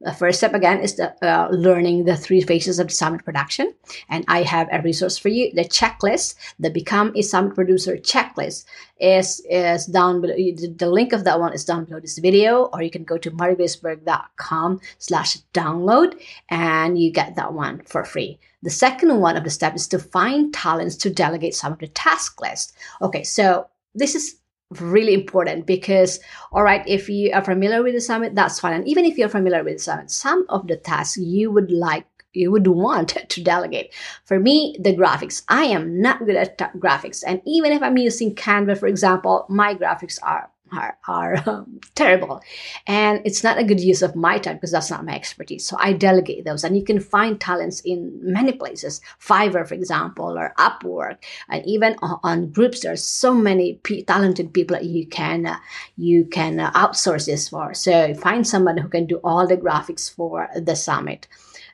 the 0.02 0.14
first 0.14 0.38
step 0.38 0.54
again 0.54 0.80
is 0.80 0.96
the 0.96 1.14
uh, 1.28 1.50
learning 1.50 2.06
the 2.06 2.16
three 2.16 2.42
phases 2.42 2.78
of 2.80 2.92
summit 2.92 3.26
production. 3.26 3.74
And 4.10 4.24
i 4.28 4.44
have 4.44 4.68
a 4.72 4.82
resource 4.82 5.18
for 5.18 5.30
you 5.30 5.52
the 5.54 5.64
checklist 5.64 6.36
the 6.60 6.70
become 6.70 7.12
a 7.16 7.22
summit 7.22 7.56
producer 7.56 7.98
checklist. 7.98 8.66
Is 9.00 9.42
is 9.50 9.86
down 9.86 10.22
below 10.22 10.36
the 10.36 10.90
link 10.90 11.14
of 11.14 11.24
that 11.24 11.40
one 11.40 11.54
is 11.54 11.66
down 11.66 11.86
below 11.86 12.00
this 12.00 12.18
video 12.18 12.66
or 12.74 12.82
you 12.82 12.92
can 12.92 13.04
go 13.04 13.18
to 13.18 13.32
mariegraceberg.com 13.32 14.80
slash 15.00 15.38
download 15.54 16.20
and 16.50 17.00
you 17.00 17.12
get 17.12 17.36
that 17.36 17.54
one 17.54 17.82
for 17.86 18.04
free. 18.04 18.40
The 18.64 18.70
second 18.70 19.20
one 19.20 19.38
of 19.38 19.44
the 19.44 19.50
step 19.50 19.76
is 19.76 19.88
to 19.90 20.00
find 20.00 20.54
talents 20.54 20.96
to 20.98 21.10
delegate 21.10 21.56
some 21.56 21.74
of 21.74 21.80
the 21.80 21.88
task 21.88 22.42
list. 22.42 22.74
Okay 23.02 23.24
so 23.24 23.68
this 23.96 24.14
is 24.14 24.38
really 24.82 25.14
important 25.14 25.66
because 25.66 26.20
all 26.52 26.64
right 26.64 26.84
if 26.88 27.08
you 27.10 27.32
are 27.34 27.44
familiar 27.44 27.82
with 27.82 27.94
the 27.94 28.02
summit 28.02 28.36
that's 28.36 28.60
fine. 28.60 28.74
And 28.74 28.88
even 28.88 29.06
if 29.06 29.18
you're 29.18 29.30
familiar 29.30 29.64
with 29.64 29.76
the 29.76 29.84
summit 29.84 30.12
some 30.12 30.46
of 30.50 30.68
the 30.68 30.76
tasks 30.76 31.18
you 31.18 31.52
would 31.52 31.72
like 31.72 32.06
you 32.34 32.52
would 32.52 32.68
want 32.86 33.10
to 33.30 33.44
delegate. 33.44 33.94
For 34.26 34.40
me 34.40 34.76
the 34.80 34.96
graphics. 34.96 35.44
I 35.48 35.64
am 35.64 36.02
not 36.02 36.26
good 36.26 36.36
at 36.36 36.58
graphics. 36.80 37.24
And 37.26 37.42
even 37.46 37.72
if 37.72 37.82
i'm 37.82 37.98
using 37.98 38.36
canva 38.36 38.78
for 38.78 38.88
example 38.88 39.46
my 39.50 39.74
graphics 39.74 40.20
are 40.22 40.50
are, 40.72 40.98
are 41.08 41.44
um, 41.50 41.80
terrible. 41.96 42.42
And 42.86 43.22
it's 43.26 43.44
not 43.44 43.58
a 43.58 43.64
good 43.64 43.80
use 43.80 44.02
of 44.02 44.16
my 44.16 44.38
time 44.38 44.56
because 44.56 44.72
that's 44.72 44.90
not 44.90 45.06
my 45.06 45.16
expertise. 45.16 45.66
So 45.66 45.78
i 45.80 45.94
delegate 45.94 46.46
those. 46.46 46.64
And 46.64 46.78
you 46.78 46.84
can 46.84 47.00
find 47.00 47.40
talents 47.40 47.82
in 47.82 48.20
many 48.22 48.52
places. 48.52 49.02
Fiverr 49.20 49.68
for 49.68 49.74
example 49.74 50.38
or 50.38 50.54
upwork 50.58 51.18
and 51.50 51.66
even 51.66 51.96
on, 52.02 52.20
on 52.24 52.52
groups 52.52 52.82
there's 52.82 53.04
so 53.04 53.34
many 53.34 53.76
p- 53.84 54.04
talented 54.04 54.54
people 54.54 54.76
that 54.76 54.86
you 54.86 55.08
can 55.08 55.46
uh, 55.46 55.58
you 55.96 56.26
can 56.26 56.60
uh, 56.60 56.72
outsource 56.72 57.26
this 57.26 57.50
for. 57.50 57.74
So 57.74 58.14
find 58.16 58.46
someone 58.48 58.78
who 58.78 58.90
can 58.90 59.06
do 59.06 59.20
all 59.24 59.48
the 59.48 59.58
graphics 59.58 60.14
for 60.14 60.50
the 60.56 60.76
summit. 60.76 61.28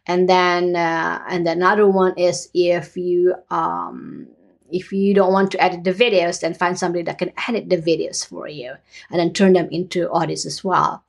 And 0.05 0.27
then 0.27 0.75
uh, 0.75 1.23
and 1.29 1.47
another 1.47 1.87
one 1.87 2.13
is 2.17 2.49
if 2.53 2.97
you 2.97 3.35
um 3.49 4.27
if 4.73 4.91
you 4.91 5.13
don't 5.13 5.31
want 5.31 5.51
to 5.51 5.63
edit 5.63 5.83
the 5.83 5.93
videos, 5.93 6.41
then 6.41 6.53
find 6.53 6.77
somebody 6.77 7.03
that 7.03 7.19
can 7.19 7.31
edit 7.47 7.69
the 7.69 7.77
videos 7.77 8.27
for 8.27 8.47
you 8.47 8.73
and 9.09 9.19
then 9.19 9.31
turn 9.31 9.53
them 9.53 9.69
into 9.71 10.09
audios 10.09 10.45
as 10.45 10.63
well. 10.63 11.03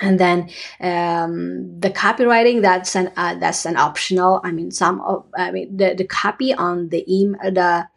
And 0.00 0.18
then 0.18 0.50
um, 0.80 1.78
the 1.78 1.90
copywriting 1.90 2.62
that's 2.62 2.96
an 2.96 3.12
uh, 3.16 3.36
that's 3.36 3.64
an 3.64 3.76
optional. 3.76 4.40
I 4.42 4.50
mean 4.50 4.72
some 4.72 5.00
of 5.00 5.24
i 5.36 5.52
mean 5.52 5.76
the, 5.76 5.94
the 5.94 6.04
copy 6.04 6.52
on 6.52 6.88
the 6.88 7.04
email 7.08 7.38
the 7.44 7.52
the 7.52 7.88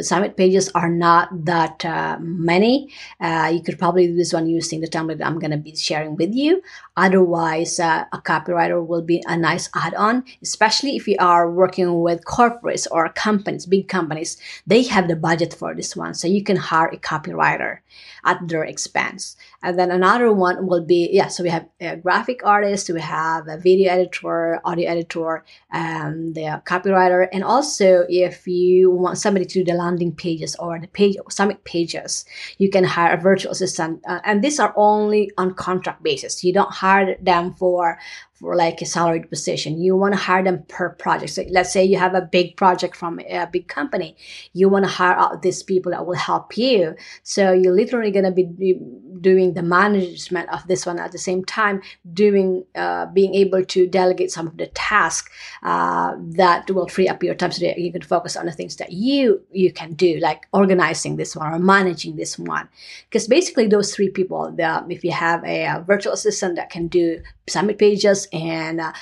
summit 0.00 0.36
pages 0.36 0.70
are 0.74 0.90
not 0.90 1.28
that 1.44 1.84
uh, 1.84 2.16
many. 2.20 2.92
Uh, 3.20 3.50
you 3.52 3.62
could 3.62 3.78
probably 3.78 4.06
do 4.06 4.16
this 4.16 4.32
one 4.32 4.46
using 4.46 4.80
the 4.80 4.88
template 4.88 5.24
I'm 5.24 5.38
going 5.38 5.50
to 5.50 5.56
be 5.56 5.74
sharing 5.74 6.16
with 6.16 6.34
you. 6.34 6.62
Otherwise, 6.96 7.78
uh, 7.78 8.04
a 8.12 8.18
copywriter 8.18 8.84
will 8.84 9.02
be 9.02 9.22
a 9.26 9.36
nice 9.36 9.68
add-on, 9.74 10.24
especially 10.42 10.96
if 10.96 11.06
you 11.06 11.16
are 11.20 11.50
working 11.50 12.00
with 12.00 12.24
corporates 12.24 12.86
or 12.90 13.08
companies, 13.10 13.66
big 13.66 13.88
companies. 13.88 14.38
They 14.66 14.82
have 14.84 15.08
the 15.08 15.16
budget 15.16 15.54
for 15.54 15.74
this 15.74 15.94
one, 15.94 16.14
so 16.14 16.26
you 16.26 16.42
can 16.42 16.56
hire 16.56 16.88
a 16.88 16.96
copywriter 16.96 17.78
at 18.24 18.46
their 18.48 18.64
expense. 18.64 19.36
And 19.62 19.78
then 19.78 19.90
another 19.90 20.32
one 20.32 20.66
will 20.66 20.84
be 20.84 21.08
yeah. 21.12 21.28
So 21.28 21.42
we 21.42 21.48
have 21.50 21.66
a 21.80 21.96
graphic 21.96 22.44
artist, 22.44 22.90
we 22.90 23.00
have 23.00 23.48
a 23.48 23.56
video 23.56 23.92
editor, 23.92 24.60
audio 24.64 24.90
editor, 24.90 25.44
um, 25.72 26.32
the 26.34 26.62
copywriter, 26.66 27.28
and 27.32 27.42
also 27.44 28.04
if 28.08 28.46
you 28.46 28.90
want 28.90 29.18
somebody 29.18 29.45
to 29.46 29.64
the 29.64 29.72
landing 29.72 30.12
pages 30.12 30.56
or 30.56 30.78
the 30.78 30.88
page 30.88 31.16
summit 31.30 31.62
pages 31.64 32.24
you 32.58 32.70
can 32.70 32.84
hire 32.84 33.14
a 33.14 33.20
virtual 33.20 33.52
assistant 33.52 34.02
uh, 34.06 34.20
and 34.24 34.42
these 34.42 34.58
are 34.58 34.74
only 34.76 35.30
on 35.38 35.54
contract 35.54 36.02
basis 36.02 36.44
you 36.44 36.52
don't 36.52 36.72
hire 36.72 37.16
them 37.20 37.54
for 37.54 37.98
for 38.38 38.54
like 38.54 38.82
a 38.82 38.86
salaried 38.86 39.30
position. 39.30 39.80
You 39.80 39.96
want 39.96 40.12
to 40.12 40.20
hire 40.20 40.44
them 40.44 40.64
per 40.68 40.90
project. 40.90 41.32
So 41.32 41.44
let's 41.50 41.72
say 41.72 41.84
you 41.84 41.98
have 41.98 42.14
a 42.14 42.20
big 42.20 42.56
project 42.56 42.94
from 42.94 43.18
a 43.20 43.46
big 43.46 43.66
company. 43.66 44.16
You 44.52 44.68
want 44.68 44.84
to 44.84 44.90
hire 44.90 45.16
out 45.16 45.42
these 45.42 45.62
people 45.62 45.92
that 45.92 46.06
will 46.06 46.16
help 46.16 46.56
you. 46.56 46.94
So 47.22 47.52
you're 47.52 47.74
literally 47.74 48.10
going 48.10 48.26
to 48.26 48.30
be 48.30 48.78
doing 49.20 49.54
the 49.54 49.62
management 49.62 50.50
of 50.50 50.66
this 50.68 50.84
one 50.84 50.98
at 50.98 51.12
the 51.12 51.18
same 51.18 51.44
time, 51.44 51.80
doing, 52.12 52.64
uh, 52.74 53.06
being 53.06 53.34
able 53.34 53.64
to 53.64 53.86
delegate 53.86 54.30
some 54.30 54.46
of 54.46 54.56
the 54.58 54.66
tasks 54.68 55.30
uh, 55.62 56.14
that 56.18 56.70
will 56.70 56.88
free 56.88 57.08
up 57.08 57.22
your 57.22 57.34
time 57.34 57.52
so 57.52 57.64
that 57.64 57.78
you 57.78 57.90
can 57.90 58.02
focus 58.02 58.36
on 58.36 58.44
the 58.44 58.52
things 58.52 58.76
that 58.76 58.92
you 58.92 59.35
you 59.52 59.72
can 59.72 59.94
do, 59.94 60.18
like 60.18 60.46
organizing 60.52 61.16
this 61.16 61.36
one 61.36 61.52
or 61.52 61.58
managing 61.58 62.16
this 62.16 62.38
one. 62.38 62.68
Because 63.08 63.28
basically, 63.28 63.66
those 63.66 63.94
three 63.94 64.10
people, 64.10 64.52
the, 64.52 64.84
if 64.88 65.04
you 65.04 65.12
have 65.12 65.44
a, 65.44 65.64
a 65.66 65.84
virtual 65.86 66.12
assistant 66.12 66.56
that 66.56 66.70
can 66.70 66.88
do 66.88 67.20
summit 67.48 67.78
pages 67.78 68.26
and 68.32 68.80
uh, 68.80 68.92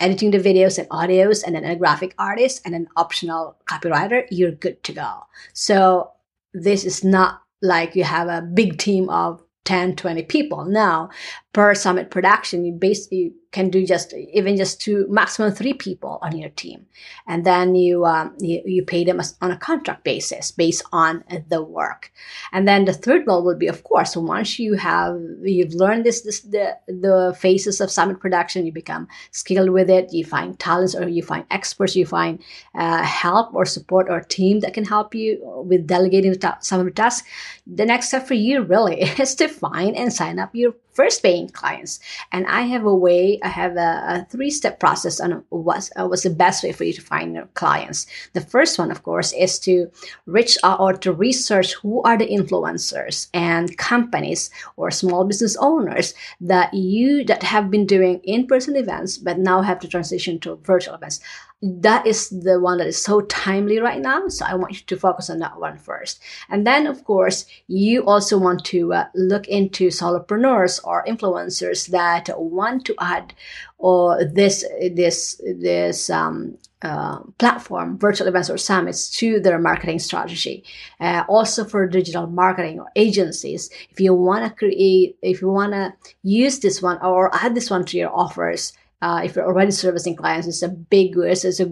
editing 0.00 0.30
the 0.30 0.38
videos 0.38 0.78
and 0.78 0.88
audios 0.90 1.42
and 1.44 1.54
then 1.54 1.64
a 1.64 1.76
graphic 1.76 2.14
artist 2.18 2.62
and 2.64 2.74
an 2.74 2.88
optional 2.96 3.56
copywriter 3.66 4.24
you're 4.30 4.52
good 4.52 4.82
to 4.84 4.92
go 4.92 5.24
so 5.52 6.12
this 6.54 6.84
is 6.84 7.02
not 7.02 7.42
like 7.62 7.96
you 7.96 8.04
have 8.04 8.28
a 8.28 8.42
big 8.42 8.78
team 8.78 9.08
of 9.08 9.42
10 9.64 9.96
20 9.96 10.22
people 10.24 10.64
now 10.64 11.10
per 11.52 11.74
summit 11.74 12.10
production 12.10 12.64
you 12.64 12.72
basically 12.72 13.34
can 13.56 13.70
do 13.70 13.86
just 13.86 14.12
even 14.12 14.54
just 14.54 14.82
two 14.82 15.06
maximum 15.08 15.50
three 15.50 15.72
people 15.72 16.18
on 16.20 16.36
your 16.36 16.50
team. 16.50 16.84
And 17.26 17.46
then 17.46 17.74
you 17.74 18.04
um, 18.04 18.36
you, 18.38 18.60
you 18.66 18.82
pay 18.84 19.02
them 19.02 19.18
on 19.40 19.50
a 19.50 19.56
contract 19.56 20.04
basis 20.04 20.50
based 20.50 20.82
on 20.92 21.24
the 21.48 21.62
work. 21.62 22.12
And 22.52 22.68
then 22.68 22.84
the 22.84 22.92
third 22.92 23.24
goal 23.24 23.42
will 23.42 23.56
be 23.56 23.66
of 23.66 23.82
course 23.82 24.14
once 24.14 24.58
you 24.58 24.74
have 24.74 25.18
you've 25.42 25.72
learned 25.72 26.04
this, 26.04 26.20
this 26.20 26.40
the 26.40 26.76
the 26.86 27.34
phases 27.38 27.80
of 27.80 27.90
summit 27.90 28.20
production 28.20 28.66
you 28.66 28.72
become 28.72 29.08
skilled 29.30 29.70
with 29.70 29.88
it 29.88 30.12
you 30.12 30.24
find 30.24 30.58
talents 30.58 30.94
or 30.94 31.08
you 31.08 31.22
find 31.22 31.46
experts 31.50 31.96
you 31.96 32.04
find 32.04 32.42
uh, 32.74 33.02
help 33.02 33.54
or 33.54 33.64
support 33.64 34.06
or 34.10 34.20
team 34.20 34.60
that 34.60 34.74
can 34.74 34.84
help 34.84 35.14
you 35.14 35.40
with 35.70 35.86
delegating 35.86 36.34
some 36.60 36.80
of 36.80 36.86
the 36.86 36.92
tasks 36.92 37.26
the 37.66 37.86
next 37.86 38.08
step 38.08 38.26
for 38.26 38.34
you 38.34 38.62
really 38.62 39.00
is 39.24 39.34
to 39.34 39.48
find 39.48 39.96
and 39.96 40.12
sign 40.12 40.38
up 40.38 40.54
your 40.54 40.74
first 40.96 41.22
paying 41.22 41.48
clients. 41.50 42.00
And 42.32 42.46
I 42.46 42.62
have 42.62 42.84
a 42.84 42.94
way, 42.94 43.38
I 43.42 43.48
have 43.48 43.76
a, 43.76 43.90
a 44.08 44.26
three 44.30 44.50
step 44.50 44.80
process 44.80 45.20
on 45.20 45.44
what's, 45.50 45.90
uh, 45.96 46.06
what's 46.08 46.22
the 46.22 46.30
best 46.30 46.64
way 46.64 46.72
for 46.72 46.84
you 46.84 46.94
to 46.94 47.02
find 47.02 47.34
your 47.34 47.46
clients. 47.54 48.06
The 48.32 48.40
first 48.40 48.78
one, 48.78 48.90
of 48.90 49.02
course, 49.02 49.32
is 49.34 49.58
to 49.60 49.90
reach 50.24 50.56
out 50.64 50.80
or 50.80 50.94
to 50.94 51.12
research 51.12 51.74
who 51.74 52.02
are 52.02 52.16
the 52.16 52.26
influencers 52.26 53.28
and 53.34 53.76
companies 53.76 54.50
or 54.76 54.90
small 54.90 55.24
business 55.24 55.56
owners 55.60 56.14
that 56.40 56.72
you 56.72 57.24
that 57.24 57.42
have 57.42 57.70
been 57.70 57.86
doing 57.86 58.20
in 58.24 58.46
person 58.46 58.76
events 58.76 59.18
but 59.18 59.38
now 59.38 59.60
have 59.60 59.78
to 59.80 59.88
transition 59.88 60.38
to 60.40 60.56
virtual 60.64 60.94
events 60.94 61.20
that 61.62 62.06
is 62.06 62.28
the 62.28 62.60
one 62.60 62.78
that 62.78 62.86
is 62.86 63.02
so 63.02 63.22
timely 63.22 63.78
right 63.78 64.00
now. 64.00 64.28
So 64.28 64.44
I 64.46 64.54
want 64.54 64.74
you 64.74 64.80
to 64.86 64.96
focus 64.96 65.30
on 65.30 65.38
that 65.38 65.58
one 65.58 65.78
first. 65.78 66.20
And 66.50 66.66
then, 66.66 66.86
of 66.86 67.04
course, 67.04 67.46
you 67.66 68.04
also 68.06 68.36
want 68.36 68.64
to 68.66 68.92
uh, 68.92 69.06
look 69.14 69.48
into 69.48 69.88
solopreneurs 69.88 70.80
or 70.84 71.04
influencers 71.06 71.88
that 71.88 72.28
want 72.38 72.84
to 72.86 72.94
add 73.00 73.34
or 73.78 74.24
this 74.24 74.64
this 74.94 75.40
this 75.44 76.10
um, 76.10 76.58
uh, 76.82 77.20
platform, 77.38 77.98
virtual 77.98 78.28
events 78.28 78.50
or 78.50 78.58
summits 78.58 79.10
to 79.10 79.40
their 79.40 79.58
marketing 79.58 79.98
strategy. 79.98 80.62
Uh, 81.00 81.24
also 81.26 81.64
for 81.64 81.86
digital 81.86 82.26
marketing 82.26 82.78
or 82.78 82.86
agencies, 82.96 83.70
if 83.90 83.98
you 83.98 84.12
want 84.12 84.44
to 84.44 84.50
create, 84.50 85.16
if 85.22 85.40
you 85.40 85.48
want 85.48 85.72
to 85.72 85.92
use 86.22 86.58
this 86.58 86.82
one 86.82 86.98
or 87.02 87.34
add 87.34 87.54
this 87.54 87.70
one 87.70 87.84
to 87.84 87.96
your 87.96 88.14
offers, 88.14 88.74
uh, 89.06 89.20
if 89.22 89.36
you're 89.36 89.46
already 89.46 89.70
servicing 89.70 90.16
clients, 90.16 90.48
it's 90.48 90.62
a 90.62 90.68
big, 90.68 91.16
it's, 91.16 91.44
it's 91.44 91.60
a, 91.60 91.68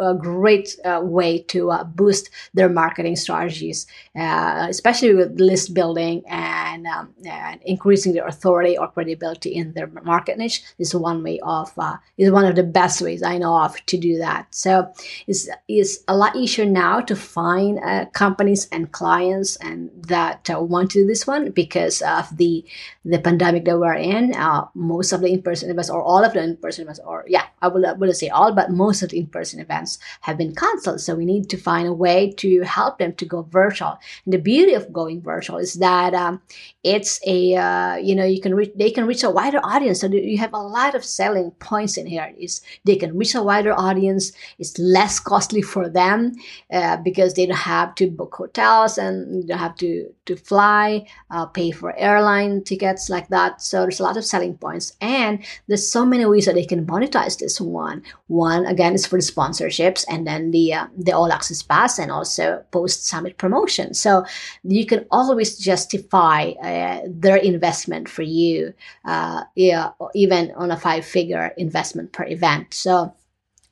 a, 0.00 0.14
great 0.14 0.76
uh, 0.84 1.00
way 1.02 1.38
to 1.44 1.70
uh, 1.70 1.82
boost 1.82 2.28
their 2.52 2.68
marketing 2.68 3.16
strategies, 3.16 3.86
uh, 4.14 4.66
especially 4.68 5.14
with 5.14 5.40
list 5.40 5.72
building 5.72 6.22
and, 6.28 6.86
um, 6.86 7.14
and, 7.24 7.58
increasing 7.62 8.12
their 8.12 8.26
authority 8.26 8.76
or 8.76 8.86
credibility 8.90 9.54
in 9.54 9.72
their 9.72 9.86
market 9.86 10.36
niche. 10.36 10.62
Is 10.78 10.94
one 10.94 11.22
way 11.22 11.40
of, 11.42 11.72
uh, 11.78 11.96
is 12.18 12.30
one 12.30 12.44
of 12.44 12.54
the 12.54 12.64
best 12.64 13.00
ways 13.00 13.22
I 13.22 13.38
know 13.38 13.56
of 13.62 13.74
to 13.86 13.96
do 13.96 14.18
that. 14.18 14.54
So 14.54 14.92
it's, 15.26 15.48
it's 15.68 16.04
a 16.06 16.14
lot 16.14 16.36
easier 16.36 16.66
now 16.66 17.00
to 17.00 17.16
find 17.16 17.78
uh, 17.82 18.04
companies 18.12 18.68
and 18.70 18.92
clients 18.92 19.56
and 19.56 19.90
that 20.08 20.46
want 20.50 20.90
to 20.90 21.00
do 21.00 21.06
this 21.06 21.26
one 21.26 21.50
because 21.50 22.02
of 22.02 22.36
the 22.36 22.62
the 23.06 23.18
pandemic 23.18 23.64
that 23.64 23.78
we're 23.78 23.94
in. 23.94 24.34
most 24.74 25.12
of 25.12 25.22
the 25.22 25.32
in-person 25.32 25.70
events 25.70 25.88
or 25.88 26.02
all 26.02 26.22
of 26.22 26.34
them 26.34 26.57
in-person 26.58 26.82
events, 26.82 27.00
or 27.04 27.24
yeah, 27.28 27.46
I 27.62 27.68
will, 27.68 27.96
will 27.96 28.12
say 28.12 28.28
all, 28.28 28.52
but 28.52 28.70
most 28.70 29.02
of 29.02 29.10
the 29.10 29.18
in-person 29.18 29.60
events 29.60 29.98
have 30.22 30.36
been 30.36 30.54
canceled. 30.54 31.00
So 31.00 31.14
we 31.14 31.24
need 31.24 31.48
to 31.50 31.56
find 31.56 31.88
a 31.88 31.92
way 31.92 32.32
to 32.38 32.62
help 32.62 32.98
them 32.98 33.14
to 33.14 33.24
go 33.24 33.42
virtual. 33.42 33.98
And 34.24 34.32
the 34.34 34.38
beauty 34.38 34.74
of 34.74 34.92
going 34.92 35.22
virtual 35.22 35.58
is 35.58 35.74
that 35.74 36.14
um, 36.14 36.40
it's 36.82 37.20
a 37.26 37.54
uh, 37.56 37.96
you 37.96 38.14
know 38.14 38.24
you 38.24 38.40
can 38.40 38.54
reach 38.54 38.72
they 38.76 38.90
can 38.90 39.06
reach 39.06 39.22
a 39.22 39.30
wider 39.30 39.60
audience. 39.62 40.00
So 40.00 40.08
you 40.08 40.38
have 40.38 40.52
a 40.52 40.58
lot 40.58 40.94
of 40.94 41.04
selling 41.04 41.50
points 41.52 41.96
in 41.96 42.06
here. 42.06 42.32
Is 42.38 42.60
they 42.84 42.96
can 42.96 43.16
reach 43.16 43.34
a 43.34 43.42
wider 43.42 43.72
audience. 43.72 44.32
It's 44.58 44.78
less 44.78 45.20
costly 45.20 45.62
for 45.62 45.88
them 45.88 46.34
uh, 46.72 46.96
because 46.98 47.34
they 47.34 47.46
don't 47.46 47.56
have 47.56 47.94
to 47.96 48.10
book 48.10 48.34
hotels 48.34 48.98
and 48.98 49.46
don't 49.48 49.58
have 49.58 49.76
to 49.76 50.12
to 50.26 50.36
fly, 50.36 51.06
uh, 51.30 51.46
pay 51.46 51.70
for 51.70 51.96
airline 51.96 52.62
tickets 52.62 53.08
like 53.08 53.28
that. 53.28 53.62
So 53.62 53.82
there's 53.82 54.00
a 54.00 54.02
lot 54.02 54.16
of 54.16 54.24
selling 54.24 54.56
points, 54.56 54.96
and 55.00 55.44
there's 55.66 55.90
so 55.90 56.04
many 56.04 56.24
ways 56.26 56.37
that 56.46 56.54
they 56.54 56.64
can 56.64 56.86
monetize 56.86 57.38
this 57.38 57.60
one. 57.60 58.02
One 58.26 58.66
again 58.66 58.94
is 58.94 59.06
for 59.06 59.18
the 59.18 59.22
sponsorships, 59.22 60.04
and 60.08 60.26
then 60.26 60.50
the 60.50 60.74
uh, 60.74 60.86
the 60.96 61.12
all 61.12 61.32
access 61.32 61.62
pass, 61.62 61.98
and 61.98 62.10
also 62.10 62.64
post 62.70 63.06
summit 63.06 63.38
promotion. 63.38 63.94
So 63.94 64.24
you 64.62 64.86
can 64.86 65.06
always 65.10 65.58
justify 65.58 66.50
uh, 66.62 67.00
their 67.06 67.36
investment 67.36 68.08
for 68.08 68.22
you, 68.22 68.74
uh, 69.04 69.44
yeah, 69.54 69.90
even 70.14 70.52
on 70.56 70.70
a 70.70 70.76
five 70.76 71.04
figure 71.04 71.52
investment 71.56 72.12
per 72.12 72.24
event. 72.26 72.74
So 72.74 73.14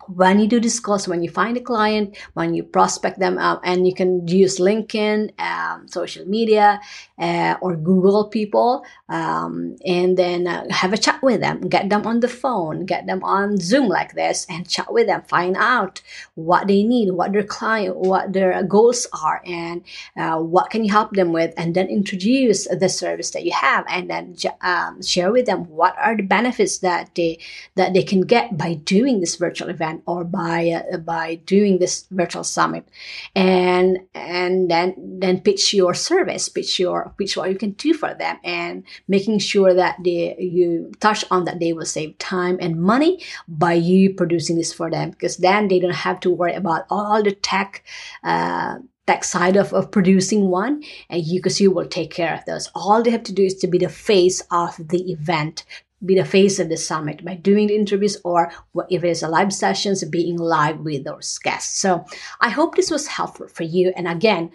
when 0.09 0.39
you 0.41 0.47
do 0.47 0.61
this 0.61 0.81
course, 0.81 1.09
when 1.09 1.23
you 1.23 1.31
find 1.31 1.57
a 1.57 1.61
client, 1.61 2.17
when 2.35 2.55
you 2.55 2.63
prospect 2.63 3.19
them, 3.19 3.39
uh, 3.39 3.59
and 3.65 3.87
you 3.87 3.95
can 3.95 4.27
use 4.29 4.59
LinkedIn, 4.59 5.39
um, 5.41 5.89
social 5.89 6.25
media, 6.27 6.81
uh, 7.19 7.57
or 7.61 7.77
Google 7.77 8.29
people, 8.29 8.85
um, 9.09 9.77
and 9.85 10.17
then 10.17 10.47
uh, 10.47 10.65
have 10.71 10.93
a 10.93 10.99
chat 10.99 11.23
with 11.23 11.41
them, 11.41 11.61
get 11.63 11.89
them 11.89 12.07
on 12.07 12.21
the 12.21 12.29
phone, 12.29 12.87
get 12.87 13.07
them 13.07 13.23
on 13.25 13.59
Zoom 13.59 13.89
like 13.89 14.15
this, 14.15 14.47
and 14.49 14.69
chat 14.69 14.93
with 14.93 15.07
them, 15.07 15.23
find 15.23 15.57
out 15.57 16.01
what 16.35 16.67
they 16.67 16.83
need, 16.83 17.13
what 17.13 17.33
their 17.33 17.43
client, 17.43 17.97
what 17.97 18.33
their 18.33 18.63
goals 18.63 19.07
are, 19.13 19.43
and 19.47 19.83
uh, 20.17 20.39
what 20.39 20.71
can 20.71 20.85
you 20.85 20.91
help 20.91 21.13
them 21.13 21.33
with, 21.33 21.53
and 21.57 21.75
then 21.75 21.89
introduce 21.89 22.69
the 22.69 22.89
service 22.89 23.31
that 23.31 23.45
you 23.45 23.53
have, 23.53 23.85
and 23.89 24.11
then 24.11 24.37
um, 24.61 25.03
share 25.03 25.33
with 25.33 25.47
them 25.47 25.69
what 25.69 25.97
are 25.99 26.17
the 26.17 26.23
benefits 26.23 26.79
that 26.79 27.15
they 27.15 27.39
that 27.75 27.95
they 27.95 28.03
can 28.03 28.21
get 28.23 28.57
by 28.57 28.75
doing 28.75 29.21
this 29.21 29.37
virtual 29.37 29.69
event 29.69 29.96
event 29.97 30.03
or 30.07 30.25
by 30.25 30.83
uh, 30.93 30.99
by 30.99 31.37
doing 31.47 31.79
this 31.79 32.07
virtual 32.11 32.45
summit. 32.45 32.89
And 33.35 33.99
and 34.15 34.71
then 34.71 34.95
then 35.21 35.41
pitch 35.41 35.75
your 35.75 35.95
service 35.95 36.49
pitch 36.49 36.79
your 36.79 37.15
pitch 37.19 37.37
what 37.37 37.51
you 37.51 37.57
can 37.57 37.73
do 37.73 37.95
for 37.95 38.15
them 38.15 38.39
and 38.45 38.85
making 39.09 39.39
sure 39.39 39.75
that 39.75 39.97
they 40.05 40.37
you 40.39 40.93
touch 41.01 41.25
on 41.31 41.45
that 41.45 41.61
they 41.61 41.73
will 41.73 41.87
save 41.87 42.19
time 42.19 42.59
and 42.61 42.81
money 42.81 43.23
by 43.49 43.75
you 43.75 44.15
producing 44.15 44.57
this 44.57 44.73
for 44.73 44.91
them 44.91 45.11
because 45.11 45.39
then 45.39 45.69
they 45.69 45.79
don't 45.79 46.05
have 46.07 46.21
to 46.21 46.31
worry 46.31 46.55
about 46.55 46.85
all 46.91 47.23
the 47.23 47.33
tech 47.33 47.85
uh, 48.25 48.79
tech 49.07 49.23
side 49.25 49.57
of, 49.57 49.73
of 49.73 49.91
producing 49.91 50.49
one 50.49 50.83
and 51.09 51.25
you 51.25 51.39
because 51.39 51.61
you 51.61 51.71
will 51.71 51.87
take 51.87 52.11
care 52.11 52.35
of 52.35 52.45
those. 52.45 52.69
All 52.75 53.03
they 53.03 53.11
have 53.11 53.23
to 53.25 53.33
do 53.33 53.45
is 53.45 53.55
to 53.59 53.69
be 53.69 53.79
the 53.79 53.89
face 53.89 54.43
of 54.51 54.77
the 54.77 55.13
event 55.13 55.65
be 56.05 56.15
the 56.15 56.25
face 56.25 56.59
of 56.59 56.69
the 56.69 56.77
summit 56.77 57.25
by 57.25 57.35
doing 57.35 57.69
the 57.69 57.77
interviews 57.77 58.19
or 58.25 58.53
if 58.91 59.03
it's 59.03 59.23
a 59.23 59.29
live 59.29 59.53
sessions 59.53 60.05
being 60.05 60.37
live 60.37 60.81
with 60.81 61.05
those 61.05 61.39
guests. 61.39 61.81
So 61.81 62.05
i 62.41 62.51
hope 62.51 62.75
this 62.75 62.91
was 62.91 63.07
helpful 63.07 63.49
for 63.49 63.63
you. 63.63 63.93
And 63.97 64.07
again 64.07 64.51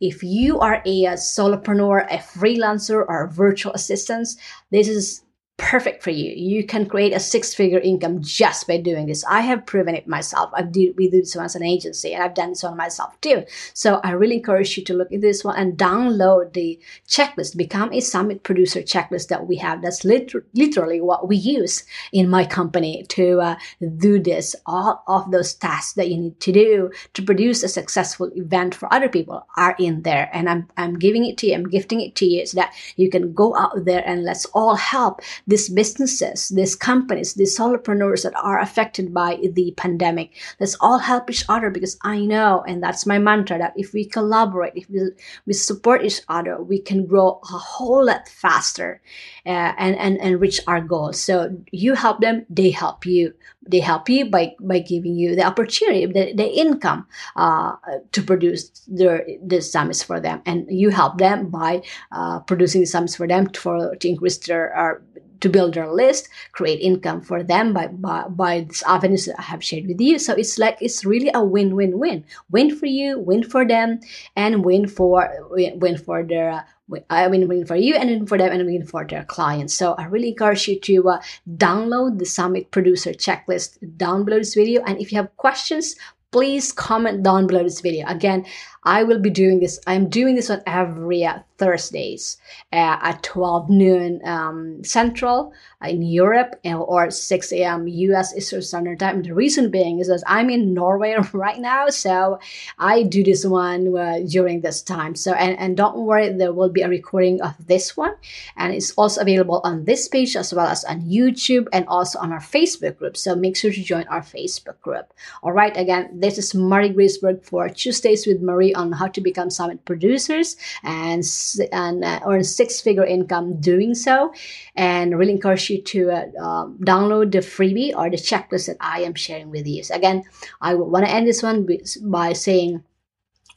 if 0.00 0.22
you 0.22 0.58
are 0.60 0.82
a, 0.84 1.04
solopreneur 1.14 2.06
a 2.10 2.18
freelancer 2.18 3.04
or 3.08 3.24
a 3.24 3.30
virtual 3.30 3.72
assistant 3.72 4.28
this 4.70 4.88
is 4.88 5.23
perfect 5.56 6.02
for 6.02 6.10
you. 6.10 6.32
You 6.32 6.66
can 6.66 6.86
create 6.86 7.12
a 7.12 7.20
six 7.20 7.54
figure 7.54 7.78
income 7.78 8.22
just 8.22 8.66
by 8.66 8.76
doing 8.78 9.06
this. 9.06 9.24
I 9.24 9.40
have 9.42 9.66
proven 9.66 9.94
it 9.94 10.08
myself. 10.08 10.50
I've 10.52 10.74
we 10.74 11.08
do 11.08 11.20
this 11.20 11.36
as 11.36 11.54
an 11.54 11.62
agency 11.62 12.12
and 12.12 12.22
I've 12.22 12.34
done 12.34 12.50
this 12.50 12.64
one 12.64 12.76
myself 12.76 13.20
too. 13.20 13.44
So 13.72 14.00
I 14.02 14.10
really 14.12 14.36
encourage 14.36 14.76
you 14.76 14.84
to 14.84 14.94
look 14.94 15.12
at 15.12 15.20
this 15.20 15.44
one 15.44 15.56
and 15.56 15.78
download 15.78 16.54
the 16.54 16.80
checklist, 17.08 17.56
become 17.56 17.92
a 17.92 18.00
summit 18.00 18.42
producer 18.42 18.80
checklist 18.80 19.28
that 19.28 19.46
we 19.46 19.56
have. 19.56 19.80
That's 19.80 20.04
liter- 20.04 20.44
literally 20.54 21.00
what 21.00 21.28
we 21.28 21.36
use 21.36 21.84
in 22.12 22.28
my 22.28 22.44
company 22.44 23.04
to 23.10 23.40
uh, 23.40 23.56
do 23.96 24.18
this. 24.18 24.56
All 24.66 25.04
of 25.06 25.30
those 25.30 25.54
tasks 25.54 25.92
that 25.94 26.08
you 26.08 26.18
need 26.18 26.40
to 26.40 26.52
do 26.52 26.90
to 27.12 27.22
produce 27.22 27.62
a 27.62 27.68
successful 27.68 28.30
event 28.34 28.74
for 28.74 28.92
other 28.92 29.08
people 29.08 29.46
are 29.56 29.76
in 29.78 30.02
there. 30.02 30.28
And 30.32 30.48
I'm, 30.48 30.68
I'm 30.76 30.98
giving 30.98 31.24
it 31.24 31.38
to 31.38 31.46
you. 31.46 31.54
I'm 31.54 31.68
gifting 31.68 32.00
it 32.00 32.16
to 32.16 32.26
you 32.26 32.44
so 32.44 32.56
that 32.56 32.74
you 32.96 33.08
can 33.08 33.32
go 33.32 33.56
out 33.56 33.84
there 33.84 34.02
and 34.04 34.24
let's 34.24 34.46
all 34.46 34.74
help 34.74 35.20
these 35.46 35.68
businesses, 35.68 36.48
these 36.48 36.74
companies, 36.74 37.34
these 37.34 37.56
solopreneurs 37.56 38.22
that 38.22 38.34
are 38.36 38.60
affected 38.60 39.12
by 39.12 39.38
the 39.52 39.74
pandemic. 39.76 40.30
Let's 40.60 40.76
all 40.80 40.98
help 40.98 41.30
each 41.30 41.44
other 41.48 41.70
because 41.70 41.98
I 42.02 42.20
know, 42.20 42.64
and 42.66 42.82
that's 42.82 43.06
my 43.06 43.18
mantra, 43.18 43.58
that 43.58 43.74
if 43.76 43.92
we 43.92 44.04
collaborate, 44.04 44.72
if 44.74 44.88
we, 44.88 45.10
we 45.46 45.52
support 45.52 46.04
each 46.04 46.20
other, 46.28 46.62
we 46.62 46.80
can 46.80 47.06
grow 47.06 47.40
a 47.42 47.58
whole 47.58 48.06
lot 48.06 48.28
faster 48.28 49.02
uh, 49.46 49.72
and, 49.76 49.96
and, 49.96 50.20
and 50.20 50.40
reach 50.40 50.60
our 50.66 50.80
goals. 50.80 51.20
So 51.20 51.56
you 51.70 51.94
help 51.94 52.20
them, 52.20 52.46
they 52.48 52.70
help 52.70 53.06
you. 53.06 53.34
They 53.66 53.80
help 53.80 54.10
you 54.10 54.28
by, 54.28 54.54
by 54.60 54.80
giving 54.80 55.14
you 55.14 55.34
the 55.34 55.44
opportunity, 55.44 56.04
the, 56.04 56.34
the 56.34 56.46
income 56.46 57.06
uh, 57.34 57.76
to 58.12 58.22
produce 58.22 58.68
their, 58.86 59.26
the 59.42 59.62
summits 59.62 60.02
for 60.02 60.20
them. 60.20 60.42
And 60.44 60.66
you 60.68 60.90
help 60.90 61.16
them 61.16 61.48
by 61.48 61.82
uh, 62.12 62.40
producing 62.40 62.82
the 62.82 62.86
summits 62.86 63.16
for 63.16 63.26
them 63.26 63.48
for, 63.48 63.96
to 63.96 64.08
increase 64.08 64.36
their 64.36 65.00
to 65.44 65.50
build 65.50 65.74
their 65.74 65.92
list, 65.92 66.30
create 66.52 66.80
income 66.80 67.20
for 67.20 67.42
them 67.44 67.74
by, 67.74 67.86
by, 67.88 68.24
by 68.28 68.60
these 68.60 68.82
avenues 68.84 69.26
that 69.26 69.38
I 69.38 69.42
have 69.42 69.62
shared 69.62 69.86
with 69.86 70.00
you. 70.00 70.18
So 70.18 70.32
it's 70.32 70.58
like, 70.58 70.78
it's 70.80 71.04
really 71.04 71.30
a 71.34 71.44
win-win-win. 71.44 72.24
Win 72.50 72.74
for 72.74 72.86
you, 72.86 73.18
win 73.18 73.42
for 73.42 73.68
them, 73.68 74.00
and 74.36 74.64
win 74.64 74.88
for, 74.88 75.28
win, 75.50 75.98
for 75.98 76.22
their, 76.22 76.64
I 77.10 77.28
mean, 77.28 77.46
win 77.46 77.66
for 77.66 77.76
you 77.76 77.94
and 77.94 78.08
win 78.08 78.26
for 78.26 78.38
them 78.38 78.52
and 78.52 78.64
win 78.64 78.86
for 78.86 79.04
their 79.04 79.24
clients. 79.24 79.74
So 79.74 79.92
I 80.00 80.06
really 80.06 80.30
encourage 80.30 80.66
you 80.66 80.80
to 80.80 81.10
uh, 81.10 81.22
download 81.56 82.18
the 82.18 82.26
Summit 82.26 82.70
Producer 82.70 83.12
Checklist 83.12 83.76
down 83.98 84.24
below 84.24 84.38
this 84.38 84.54
video. 84.54 84.82
And 84.84 84.98
if 84.98 85.12
you 85.12 85.18
have 85.18 85.36
questions, 85.36 85.94
please 86.30 86.72
comment 86.72 87.22
down 87.22 87.46
below 87.46 87.62
this 87.62 87.80
video. 87.80 88.06
Again, 88.08 88.44
I 88.84 89.04
will 89.04 89.20
be 89.20 89.30
doing 89.30 89.60
this. 89.60 89.78
I'm 89.86 90.08
doing 90.08 90.34
this 90.34 90.50
on 90.50 90.62
every 90.66 91.24
uh, 91.24 91.38
Thursdays 91.56 92.36
uh, 92.72 92.98
at 93.00 93.22
12 93.22 93.70
noon 93.70 94.20
um, 94.24 94.82
Central 94.82 95.52
in 95.82 96.02
Europe 96.02 96.56
or 96.64 97.10
6 97.10 97.52
a.m. 97.52 97.86
US 97.86 98.34
Eastern 98.36 98.62
Standard 98.62 98.98
Time. 98.98 99.22
The 99.22 99.34
reason 99.34 99.70
being 99.70 100.00
is 100.00 100.08
that 100.08 100.22
I'm 100.26 100.50
in 100.50 100.74
Norway 100.74 101.16
right 101.32 101.58
now, 101.58 101.88
so 101.88 102.38
I 102.78 103.02
do 103.02 103.22
this 103.22 103.44
one 103.44 103.96
uh, 103.96 104.20
during 104.28 104.62
this 104.62 104.82
time. 104.82 105.14
So 105.14 105.32
and, 105.32 105.58
and 105.58 105.76
don't 105.76 105.98
worry, 105.98 106.32
there 106.32 106.52
will 106.52 106.70
be 106.70 106.82
a 106.82 106.88
recording 106.88 107.40
of 107.42 107.54
this 107.66 107.96
one, 107.96 108.14
and 108.56 108.74
it's 108.74 108.92
also 108.92 109.20
available 109.20 109.60
on 109.64 109.84
this 109.84 110.08
page 110.08 110.36
as 110.36 110.52
well 110.52 110.66
as 110.66 110.84
on 110.84 111.02
YouTube 111.02 111.68
and 111.72 111.86
also 111.86 112.18
on 112.18 112.32
our 112.32 112.40
Facebook 112.40 112.98
group. 112.98 113.16
So 113.16 113.34
make 113.34 113.56
sure 113.56 113.72
to 113.72 113.82
join 113.82 114.06
our 114.08 114.22
Facebook 114.22 114.80
group. 114.80 115.12
All 115.42 115.52
right, 115.52 115.76
again, 115.76 116.20
this 116.20 116.38
is 116.38 116.54
Marie 116.54 116.90
Graceberg 116.90 117.44
for 117.44 117.68
Tuesdays 117.68 118.26
with 118.26 118.42
Marie 118.42 118.74
on 118.74 118.92
how 118.92 119.08
to 119.08 119.20
become 119.20 119.50
summit 119.50 119.84
producers 119.84 120.56
and 120.82 121.24
and 121.72 122.04
uh, 122.04 122.20
earn 122.26 122.44
six 122.44 122.80
figure 122.80 123.04
income 123.04 123.60
doing 123.60 123.94
so. 123.94 124.32
And 124.76 125.18
really 125.18 125.32
encourage 125.32 125.70
you 125.70 125.82
to 125.82 126.10
uh, 126.10 126.26
uh, 126.40 126.66
download 126.84 127.32
the 127.32 127.38
freebie 127.38 127.94
or 127.96 128.10
the 128.10 128.16
checklist 128.16 128.66
that 128.66 128.76
I 128.80 129.02
am 129.02 129.14
sharing 129.14 129.50
with 129.50 129.66
you. 129.66 129.82
So 129.82 129.94
again, 129.94 130.24
I 130.60 130.74
want 130.74 131.06
to 131.06 131.10
end 131.10 131.26
this 131.26 131.42
one 131.42 131.66
by 132.02 132.32
saying 132.32 132.82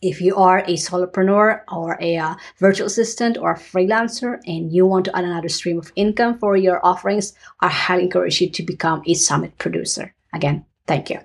if 0.02 0.22
you 0.22 0.36
are 0.36 0.60
a 0.60 0.76
solopreneur 0.76 1.62
or 1.72 1.98
a 2.02 2.18
uh, 2.18 2.36
virtual 2.60 2.88
assistant 2.88 3.38
or 3.38 3.52
a 3.52 3.58
freelancer 3.58 4.40
and 4.46 4.72
you 4.72 4.86
want 4.86 5.06
to 5.06 5.16
add 5.16 5.24
another 5.24 5.50
stream 5.50 5.80
of 5.80 5.92
income 5.96 6.38
for 6.38 6.56
your 6.56 6.86
offerings, 6.86 7.34
I 7.62 7.70
highly 7.70 8.04
encourage 8.04 8.40
you 8.42 8.50
to 8.50 8.64
become 8.64 9.02
a 9.08 9.14
summit 9.16 9.58
producer. 9.58 10.14
Again, 10.34 10.66
thank 10.86 11.10
you. 11.10 11.20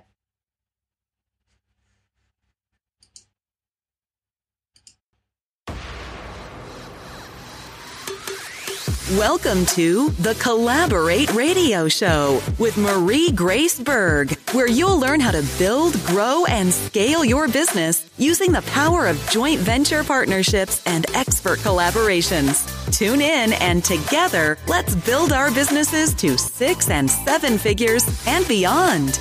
Welcome 9.17 9.67
to 9.67 10.09
the 10.09 10.33
Collaborate 10.39 11.31
Radio 11.35 11.87
Show 11.87 12.41
with 12.57 12.77
Marie 12.77 13.31
Grace 13.31 13.79
Berg, 13.79 14.35
where 14.53 14.67
you'll 14.67 14.99
learn 14.99 15.19
how 15.19 15.29
to 15.29 15.45
build, 15.59 15.93
grow, 16.05 16.45
and 16.45 16.73
scale 16.73 17.23
your 17.23 17.47
business 17.47 18.09
using 18.17 18.51
the 18.51 18.63
power 18.63 19.05
of 19.05 19.23
joint 19.29 19.59
venture 19.59 20.03
partnerships 20.03 20.81
and 20.87 21.05
expert 21.15 21.59
collaborations. 21.59 22.65
Tune 22.91 23.21
in 23.21 23.53
and 23.53 23.83
together, 23.83 24.57
let's 24.67 24.95
build 24.95 25.31
our 25.31 25.51
businesses 25.51 26.15
to 26.15 26.35
six 26.35 26.89
and 26.89 27.07
seven 27.07 27.59
figures 27.59 28.03
and 28.25 28.47
beyond. 28.47 29.19